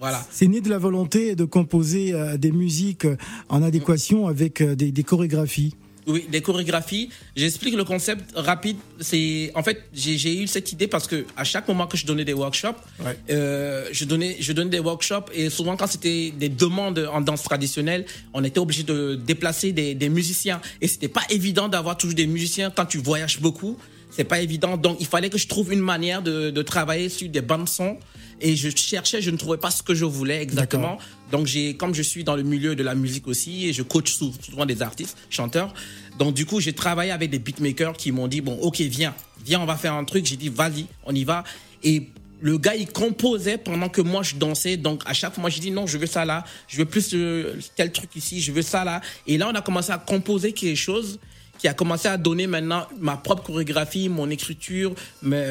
Voilà. 0.01 0.25
C'est 0.31 0.47
né 0.47 0.63
de 0.63 0.71
la 0.71 0.79
volonté 0.79 1.37
de 1.37 1.45
composer 1.45 2.15
euh, 2.15 2.39
des 2.39 2.53
musiques 2.53 3.05
euh, 3.05 3.19
en 3.51 3.63
adéquation 3.63 4.29
avec 4.29 4.63
euh, 4.63 4.75
des, 4.75 5.03
chorégraphies. 5.03 5.75
Oui, 6.11 6.27
des 6.29 6.41
chorégraphies. 6.41 7.11
J'explique 7.37 7.77
le 7.77 7.85
concept 7.85 8.33
rapide. 8.35 8.77
C'est 9.01 9.53
en 9.55 9.63
fait 9.63 9.85
j'ai 9.95 10.43
eu 10.43 10.47
cette 10.47 10.73
idée 10.73 10.89
parce 10.89 11.07
que 11.07 11.25
à 11.37 11.45
chaque 11.45 11.69
moment 11.69 11.87
que 11.87 11.97
je 11.97 12.07
donnais 12.07 12.25
des 12.25 12.33
workshops, 12.33 12.81
je 13.29 14.05
donnais 14.05 14.37
je 14.41 14.53
donnais 14.53 14.71
des 14.71 14.81
workshops 14.81 15.31
et 15.33 15.51
souvent 15.51 15.77
quand 15.77 15.87
c'était 15.87 16.33
des 16.37 16.49
demandes 16.49 17.09
en 17.13 17.21
danse 17.21 17.43
traditionnelle, 17.43 18.05
on 18.35 18.43
était 18.45 18.61
obligé 18.61 18.83
de 18.83 19.15
déplacer 19.15 19.73
des, 19.73 19.95
des 19.95 20.09
musiciens 20.09 20.61
et 20.81 20.89
c'était 20.89 21.09
pas 21.09 21.23
évident 21.31 21.69
d'avoir 21.69 21.97
toujours 21.97 22.17
des 22.17 22.27
musiciens 22.27 22.71
quand 22.71 22.87
tu 22.87 22.99
voyages 22.99 23.41
beaucoup. 23.41 23.77
C'est 24.11 24.25
pas 24.25 24.41
évident. 24.41 24.77
Donc 24.77 24.97
il 25.01 25.07
fallait 25.07 25.31
que 25.31 25.39
je 25.39 25.47
trouve 25.47 25.73
une 25.73 25.81
manière 25.81 26.23
de, 26.23 26.51
de 26.51 26.63
travailler 26.63 27.09
sur 27.09 27.29
des 27.29 27.41
bandes 27.41 27.69
sons. 27.69 27.99
Et 28.41 28.57
je 28.57 28.75
cherchais, 28.75 29.21
je 29.21 29.31
ne 29.31 29.37
trouvais 29.37 29.59
pas 29.59 29.71
ce 29.71 29.83
que 29.83 29.95
je 29.95 30.05
voulais 30.05 30.43
exactement. 30.43 30.99
Donc 31.31 31.47
j'ai, 31.47 31.77
comme 31.77 31.95
je 31.95 32.03
suis 32.03 32.25
dans 32.25 32.37
le 32.37 32.43
milieu 32.43 32.75
de 32.75 32.83
la 32.83 32.95
musique 32.95 33.29
aussi 33.29 33.69
et 33.69 33.73
je 33.73 33.83
coach 33.83 34.13
souvent 34.13 34.65
des 34.65 34.83
artistes, 34.83 35.17
chanteurs. 35.29 35.75
Donc 36.19 36.35
du 36.35 36.47
coup 36.47 36.59
j'ai 36.59 36.73
travaillé 36.73 37.11
avec 37.11 37.31
des 37.31 37.39
beatmakers 37.39 37.93
qui 37.93 38.13
m'ont 38.13 38.29
dit 38.29 38.41
bon 38.41 38.59
ok 38.61 38.81
viens, 38.81 39.15
viens 39.45 39.61
on 39.61 39.67
va 39.67 39.77
faire 39.77 39.93
un 39.93 40.05
truc. 40.05 40.25
J'ai 40.25 40.37
dit 40.37 40.49
vas-y 40.49 40.87
on 41.05 41.15
y 41.15 41.25
va. 41.25 41.45
Et 41.85 42.09
le 42.41 42.57
gars 42.57 42.75
il 42.75 42.91
composait 42.91 43.59
pendant 43.59 43.91
que 43.91 44.01
moi 44.01 44.23
je 44.23 44.37
dansais. 44.37 44.79
Donc 44.79 45.03
à 45.05 45.13
chaque 45.13 45.35
fois 45.35 45.43
moi 45.43 45.51
j'ai 45.51 45.61
dit 45.61 45.71
non 45.71 45.87
je 45.87 45.99
veux 45.99 46.07
ça 46.07 46.25
là. 46.25 46.45
Je 46.67 46.79
veux 46.79 46.87
plus 46.87 47.11
euh, 47.13 47.59
tel 47.77 47.93
truc 47.93 48.17
ici 48.17 48.41
je 48.41 48.53
veux 48.53 48.63
ça 48.63 48.85
là. 48.85 49.03
Et 49.27 49.37
là 49.37 49.51
on 49.53 49.55
a 49.55 49.61
commencé 49.61 49.93
à 49.93 49.99
composer 49.99 50.53
quelque 50.53 50.77
chose 50.77 51.21
qui 51.61 51.69
a 51.69 51.75
commencé 51.75 52.09
à 52.09 52.17
donner 52.17 52.47
maintenant 52.47 52.87
ma 52.99 53.17
propre 53.17 53.43
chorégraphie 53.45 54.09
mon 54.09 54.31
écriture 54.31 54.95
mais 55.23 55.45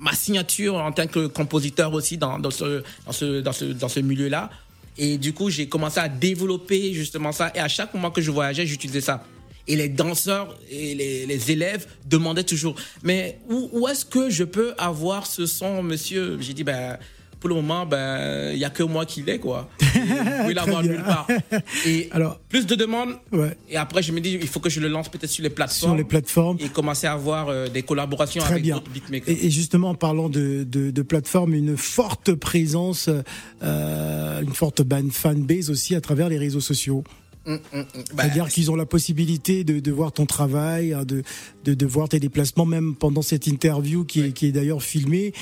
ma 0.00 0.14
signature 0.14 0.76
en 0.76 0.92
tant 0.92 1.06
que 1.06 1.26
compositeur 1.26 1.92
aussi 1.92 2.16
dans, 2.16 2.38
ce, 2.50 2.82
dans 3.04 3.12
ce, 3.12 3.40
dans 3.40 3.52
ce, 3.52 3.64
dans 3.66 3.88
ce 3.88 4.00
milieu-là. 4.00 4.50
Et 4.96 5.18
du 5.18 5.32
coup, 5.32 5.50
j'ai 5.50 5.68
commencé 5.68 6.00
à 6.00 6.08
développer 6.08 6.92
justement 6.94 7.32
ça. 7.32 7.52
Et 7.54 7.60
à 7.60 7.68
chaque 7.68 7.94
moment 7.94 8.10
que 8.10 8.20
je 8.20 8.30
voyageais, 8.30 8.66
j'utilisais 8.66 9.02
ça. 9.02 9.24
Et 9.68 9.76
les 9.76 9.88
danseurs 9.88 10.58
et 10.70 10.94
les, 10.94 11.50
élèves 11.52 11.86
demandaient 12.06 12.44
toujours, 12.44 12.74
mais 13.02 13.38
où 13.48 13.86
est-ce 13.86 14.04
que 14.04 14.30
je 14.30 14.42
peux 14.42 14.74
avoir 14.78 15.26
ce 15.26 15.46
son, 15.46 15.82
monsieur? 15.82 16.38
J'ai 16.40 16.54
dit, 16.54 16.64
ben, 16.64 16.98
pour 17.40 17.48
le 17.48 17.56
moment, 17.56 17.86
ben, 17.86 18.52
il 18.52 18.58
n'y 18.58 18.64
a 18.64 18.70
que 18.70 18.82
moi 18.82 19.06
qui 19.06 19.22
l'ai, 19.22 19.38
quoi. 19.38 19.70
Vous 19.80 20.42
pouvez 20.42 20.54
l'avoir 20.54 20.82
nulle 20.82 21.02
part. 21.02 21.26
Et 21.86 22.08
Alors, 22.12 22.38
plus 22.38 22.66
de 22.66 22.74
demandes. 22.74 23.16
Ouais. 23.32 23.56
Et 23.68 23.76
après, 23.76 24.02
je 24.02 24.12
me 24.12 24.20
dis, 24.20 24.38
il 24.40 24.46
faut 24.46 24.60
que 24.60 24.68
je 24.68 24.78
le 24.78 24.88
lance 24.88 25.08
peut-être 25.08 25.30
sur 25.30 25.42
les 25.42 25.50
plateformes. 25.50 25.92
Sur 25.92 25.96
les 25.96 26.04
plateformes. 26.04 26.58
Et 26.60 26.68
commencer 26.68 27.06
à 27.06 27.12
avoir 27.12 27.48
euh, 27.48 27.68
des 27.68 27.82
collaborations 27.82 28.44
avec 28.44 28.68
d'autres 28.68 28.90
beatmakers. 28.90 29.34
Et, 29.42 29.50
justement, 29.50 29.90
en 29.90 29.94
parlant 29.94 30.28
de, 30.28 30.64
de, 30.64 30.90
de 30.90 31.02
plateformes, 31.02 31.54
une 31.54 31.78
forte 31.78 32.34
présence, 32.34 33.08
euh, 33.62 34.42
une 34.42 34.54
forte 34.54 34.82
fanbase 35.10 35.70
aussi 35.70 35.94
à 35.94 36.00
travers 36.00 36.28
les 36.28 36.38
réseaux 36.38 36.60
sociaux. 36.60 37.04
Mm, 37.46 37.52
mm, 37.52 37.58
mm. 37.72 37.84
Bah, 38.14 38.24
C'est-à-dire 38.24 38.48
qu'ils 38.48 38.70
ont 38.70 38.76
la 38.76 38.86
possibilité 38.86 39.64
de, 39.64 39.80
de, 39.80 39.92
voir 39.92 40.12
ton 40.12 40.26
travail, 40.26 40.92
hein, 40.92 41.04
de, 41.04 41.22
de, 41.64 41.74
de, 41.74 41.86
voir 41.86 42.08
tes 42.08 42.20
déplacements, 42.20 42.66
même 42.66 42.94
pendant 42.94 43.22
cette 43.22 43.46
interview 43.46 44.04
qui 44.04 44.20
est, 44.20 44.32
qui 44.32 44.46
est 44.46 44.52
d'ailleurs 44.52 44.82
filmée, 44.82 45.32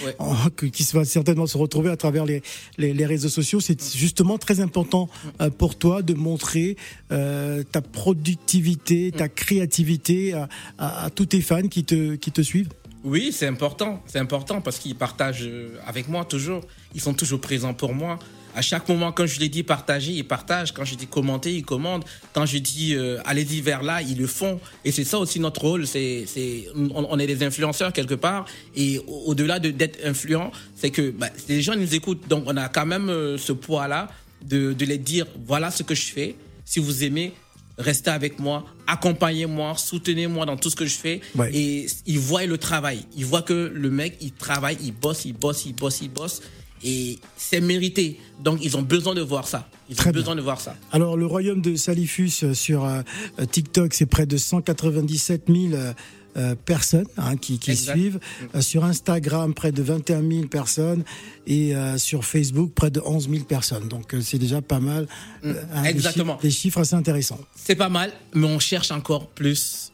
qui 0.73 0.83
va 0.93 1.05
certainement 1.05 1.47
se 1.47 1.59
retrouver 1.59 1.91
à 1.91 1.97
travers 1.97 2.25
les, 2.25 2.43
les, 2.77 2.95
les 2.95 3.07
réseaux 3.07 3.29
sociaux. 3.29 3.61
C'est 3.61 3.83
justement 3.97 4.39
très 4.39 4.61
important 4.61 5.09
euh, 5.41 5.51
pour 5.51 5.77
toi 5.77 6.03
de 6.03 6.15
montrer 6.15 6.77
euh, 7.11 7.65
ta 7.65 7.81
productivité, 7.81 9.13
ta 9.13 9.29
créativité 9.29 10.35
à, 10.35 10.49
à, 10.79 11.07
à, 11.07 11.11
tous 11.11 11.27
tes 11.27 11.41
fans 11.41 11.67
qui 11.69 11.85
te, 11.85 12.15
qui 12.15 12.31
te 12.31 12.43
suivent. 12.43 12.69
Oui, 13.05 13.31
c'est 13.33 13.47
important. 13.47 14.03
C'est 14.07 14.19
important 14.19 14.61
parce 14.61 14.79
qu'ils 14.79 14.97
partagent 14.97 15.47
euh, 15.47 15.77
avec 15.87 16.09
moi 16.09 16.25
toujours. 16.25 16.63
Ils 16.95 17.01
sont 17.01 17.15
toujours 17.15 17.41
présents 17.41 17.75
pour 17.75 17.95
moi 17.95 18.19
à 18.59 18.61
chaque 18.61 18.89
moment, 18.89 19.13
quand 19.13 19.25
je 19.25 19.39
les 19.39 19.49
dis 19.49 19.63
partager, 19.63 20.11
ils 20.11 20.27
partagent. 20.27 20.73
Quand 20.73 20.85
je 20.85 20.97
dis 20.97 21.07
commenter, 21.07 21.55
ils 21.55 21.65
commandent. 21.65 22.05
Quand 22.33 22.45
je 22.45 22.59
dis 22.59 22.97
euh, 22.97 23.21
allez-y 23.25 23.61
vers 23.61 23.85
là, 23.85 24.03
ils 24.03 24.19
le 24.19 24.27
font. 24.27 24.59
Et 24.85 24.91
c'est 24.91 25.05
ça 25.05 25.21
aussi 25.21 25.39
notre 25.39 25.61
rôle. 25.61 25.87
C'est, 25.87 26.25
c'est, 26.27 26.67
on, 26.75 27.17
est 27.21 27.29
des 27.29 27.45
influenceurs 27.45 27.93
quelque 27.93 28.15
part. 28.17 28.47
Et 28.75 29.01
au-delà 29.07 29.61
de, 29.61 29.71
d'être 29.71 30.05
influent, 30.05 30.51
c'est 30.75 30.91
que 30.91 31.11
bah, 31.11 31.29
les 31.49 31.63
gens 31.63 31.77
nous 31.77 31.95
écoutent. 31.95 32.27
Donc 32.27 32.43
on 32.49 32.57
a 32.57 32.69
quand 32.69 32.85
même 32.85 33.11
euh, 33.11 33.39
ce 33.39 33.53
poids-là 33.53 34.09
de, 34.45 34.73
de 34.73 34.85
les 34.85 34.99
dire 34.99 35.27
voilà 35.47 35.71
ce 35.71 35.85
que 35.85 35.95
je 35.95 36.07
fais. 36.07 36.35
Si 36.65 36.81
vous 36.81 37.05
aimez, 37.05 37.35
restez 37.79 38.11
avec 38.11 38.41
moi, 38.41 38.65
accompagnez-moi, 38.89 39.77
soutenez-moi 39.77 40.47
dans 40.47 40.57
tout 40.57 40.69
ce 40.69 40.75
que 40.75 40.85
je 40.85 40.99
fais. 40.99 41.21
Et 41.53 41.87
ils 42.07 42.19
voient 42.19 42.45
le 42.45 42.59
travail. 42.59 43.05
Ils 43.17 43.25
voient 43.25 43.43
que 43.43 43.71
le 43.73 43.91
mec, 43.91 44.17
il 44.21 44.33
travaille, 44.33 44.79
il 44.83 44.91
bosse, 44.93 45.27
il 45.27 45.33
bosse, 45.35 45.65
il 45.65 45.77
bosse, 45.77 46.01
il 46.03 46.11
bosse. 46.11 46.43
Et 46.85 47.19
c'est 47.37 47.61
mérité. 47.61 48.19
Donc, 48.41 48.61
ils 48.63 48.77
ont 48.77 48.83
besoin 48.83 49.15
de 49.15 49.21
voir 49.21 49.47
ça. 49.47 49.69
Ils 49.91 49.97
ont 50.01 50.11
besoin 50.11 50.37
de 50.37 50.41
voir 50.41 50.61
ça. 50.61 50.77
Alors, 50.93 51.17
le 51.17 51.27
royaume 51.27 51.61
de 51.61 51.75
Salifus 51.77 52.31
euh, 52.43 52.55
sur 52.55 52.85
euh, 52.85 53.03
TikTok, 53.51 53.95
c'est 53.95 54.07
près 54.07 54.27
de 54.27 54.37
197 54.37 55.45
000 55.49 55.59
euh, 56.37 56.55
personnes 56.67 57.07
hein, 57.17 57.37
qui, 57.37 57.59
qui 57.59 57.75
suivent. 57.75 58.21
sur 58.61 58.85
Instagram, 58.85 59.55
près 59.55 59.73
de 59.73 59.83
21 59.83 60.29
000 60.29 60.47
personnes. 60.47 61.05
Et 61.47 61.73
sur 61.97 62.25
Facebook, 62.25 62.73
près 62.75 62.91
de 62.91 63.01
11 63.05 63.29
000 63.31 63.45
personnes. 63.45 63.89
Donc, 63.89 64.15
c'est 64.21 64.39
déjà 64.39 64.61
pas 64.61 64.79
mal. 64.79 65.09
Mm. 65.43 65.53
Hein, 65.73 65.85
Exactement. 65.85 66.35
Des 66.35 66.39
chiffres, 66.39 66.43
des 66.43 66.51
chiffres 66.51 66.81
assez 66.81 66.95
intéressants. 66.95 67.41
C'est 67.57 67.75
pas 67.75 67.89
mal, 67.89 68.13
mais 68.35 68.47
on 68.47 68.59
cherche 68.59 68.91
encore 68.91 69.29
plus. 69.29 69.91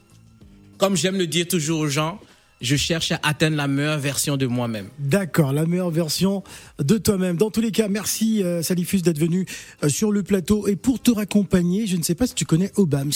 Comme 0.77 0.97
j'aime 0.97 1.17
le 1.17 1.29
dire 1.29 1.47
toujours 1.47 1.81
aux 1.81 1.89
gens, 1.89 2.21
je 2.61 2.77
cherche 2.77 3.13
à 3.13 3.21
atteindre 3.23 3.57
la 3.57 3.69
meilleure 3.69 3.99
version 3.99 4.37
de 4.37 4.47
moi-même. 4.47 4.89
D'accord, 4.99 5.53
la 5.53 5.67
meilleure 5.67 5.91
version 5.91 6.43
de 6.79 6.97
toi-même. 6.99 7.37
Dans 7.37 7.51
tous 7.51 7.61
les 7.61 7.73
cas, 7.73 7.89
merci 7.89 8.43
euh, 8.43 8.63
Salifus 8.63 9.03
d'être 9.03 9.19
venu 9.19 9.45
euh, 9.83 9.89
sur 9.89 10.11
le 10.13 10.23
plateau 10.23 10.67
et 10.69 10.77
pour 10.77 11.01
te 11.01 11.11
raccompagner, 11.11 11.87
je 11.87 11.97
ne 11.97 12.03
sais 12.03 12.15
pas 12.15 12.27
si 12.27 12.35
tu 12.35 12.45
connais 12.45 12.73
Obams. 12.77 13.11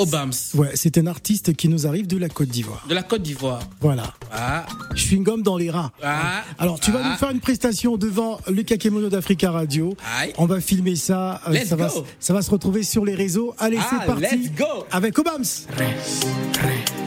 Obams. 0.00 0.30
Ouais, 0.54 0.70
c'est 0.76 0.96
un 0.96 1.08
artiste 1.08 1.56
qui 1.56 1.68
nous 1.68 1.84
arrive 1.88 2.06
de 2.06 2.16
la 2.16 2.28
Côte 2.28 2.46
d'Ivoire. 2.50 2.86
De 2.88 2.94
la 2.94 3.02
Côte 3.02 3.22
d'Ivoire. 3.22 3.58
Voilà. 3.80 4.14
Ah. 4.32 4.64
Chewing-gum 4.94 5.42
dans 5.42 5.56
les 5.56 5.70
reins. 5.70 5.90
Ah. 6.04 6.44
Alors, 6.56 6.78
tu 6.78 6.92
vas 6.92 7.00
Ah. 7.02 7.08
nous 7.10 7.16
faire 7.16 7.30
une 7.30 7.40
prestation 7.40 7.96
devant 7.96 8.38
Lucas 8.48 8.76
Kemono 8.76 9.08
d'Africa 9.08 9.50
Radio. 9.50 9.96
Aïe. 10.20 10.32
On 10.38 10.46
va 10.46 10.60
filmer 10.60 10.94
ça. 10.94 11.40
euh, 11.48 11.50
Let's 11.52 11.66
ça, 11.70 11.74
va, 11.74 11.88
go. 11.88 12.06
ça 12.20 12.32
va 12.32 12.42
se 12.42 12.50
retrouver 12.52 12.84
sur 12.84 13.04
les 13.04 13.16
réseaux. 13.16 13.56
Allez, 13.58 13.78
Ah, 13.80 13.86
c'est 13.98 14.06
parti. 14.06 14.36
let's 14.36 14.52
go. 14.56 14.86
Avec 14.92 15.18
Obams. 15.18 15.42
Tu 15.42 16.97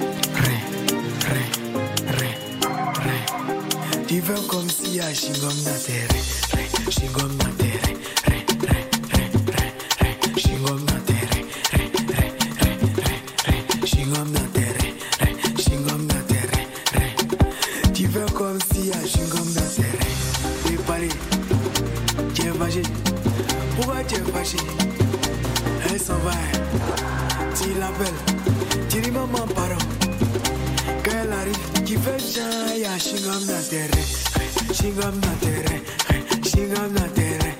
veux 4.19 4.41
comme 4.49 4.69
si 4.69 4.99
à 4.99 5.13
Shingom 5.13 5.53
na 5.63 5.71
terre, 5.71 6.09
Shingom 6.89 7.33
na 7.37 7.45
terre, 7.57 7.79
comme 18.33 18.59
si 18.73 18.91
à 18.91 19.07
Shingom 19.07 19.53
na 19.53 19.61
terre, 19.61 19.85
Paris, 20.87 21.09
tu 22.33 22.41
es 22.41 22.51
fâché, 22.51 22.81
pourquoi 23.75 24.03
tu 24.03 24.15
es 24.15 24.31
fâché? 24.33 24.57
Elle 25.89 25.99
s'en 25.99 26.17
va, 26.17 26.31
tu 27.55 27.69
l'appelles, 27.79 28.87
tu 28.89 28.99
dis 28.99 29.11
maman 29.11 29.47
pardon. 29.55 30.00
Y'a 32.91 32.97
chingam 32.97 33.45
na 33.45 33.61
terre, 33.69 34.03
chingam 34.73 35.15
na 35.21 35.33
terre, 35.39 35.81
chingam 36.43 36.91
na 36.93 37.07
terre, 37.15 37.55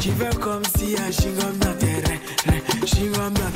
tu 0.00 0.10
fais 0.12 0.36
comme 0.40 0.62
si 0.76 0.92
y'a 0.92 1.12
chingam 1.12 1.54
na 1.58 1.74
terre, 1.74 2.18
chingam 2.86 3.32
na 3.34 3.50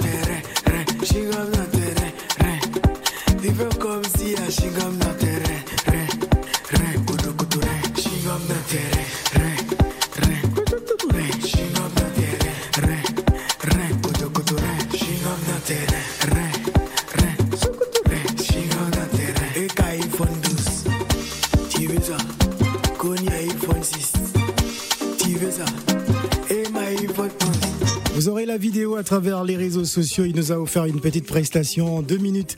sociaux. 29.92 30.24
Il 30.24 30.34
nous 30.34 30.50
a 30.52 30.56
offert 30.58 30.86
une 30.86 31.00
petite 31.00 31.26
prestation 31.26 31.98
en 31.98 32.02
deux 32.02 32.16
minutes 32.16 32.56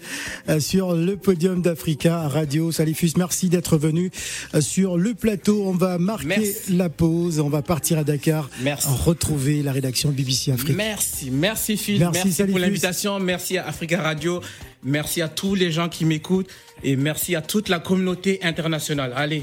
euh, 0.48 0.60
sur 0.60 0.94
le 0.94 1.16
podium 1.16 1.60
d'Africa 1.60 2.28
Radio. 2.28 2.72
Salifus, 2.72 3.12
merci 3.16 3.48
d'être 3.48 3.76
venu 3.76 4.10
euh, 4.54 4.60
sur 4.60 4.96
le 4.96 5.14
plateau. 5.14 5.64
On 5.66 5.72
va 5.72 5.98
marquer 5.98 6.26
Merci. 6.28 6.72
la 6.76 6.88
pause. 6.88 7.40
On 7.40 7.48
va 7.48 7.62
partir 7.62 7.98
à 7.98 8.04
Dakar. 8.04 8.48
Merci. 8.62 8.88
Retrouver 9.04 9.62
la 9.62 9.72
rédaction 9.72 10.10
de 10.10 10.14
BBC 10.14 10.52
Afrique. 10.52 10.76
Merci, 10.76 11.30
merci 11.30 11.76
Phil, 11.76 11.98
Merci, 11.98 12.12
merci, 12.24 12.32
Salifus. 12.32 12.52
pour 12.52 12.60
l'invitation, 12.60 13.18
merci 13.20 13.58
à 13.58 13.66
Africa 13.66 14.00
Radio, 14.00 14.40
merci 14.82 15.20
à 15.22 15.28
tous 15.28 15.54
les 15.54 15.72
gens 15.72 15.88
qui 15.88 16.04
m'écoutent 16.04 16.48
et 16.82 16.96
merci 16.96 17.34
à 17.34 17.42
toute 17.42 17.68
la 17.68 17.78
communauté 17.80 18.38
internationale. 18.42 19.12
Allez, 19.16 19.42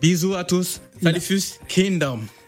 bisous 0.00 0.34
à 0.34 0.44
tous, 0.44 0.80
Salifus 1.02 1.42
Kingdom. 1.68 2.20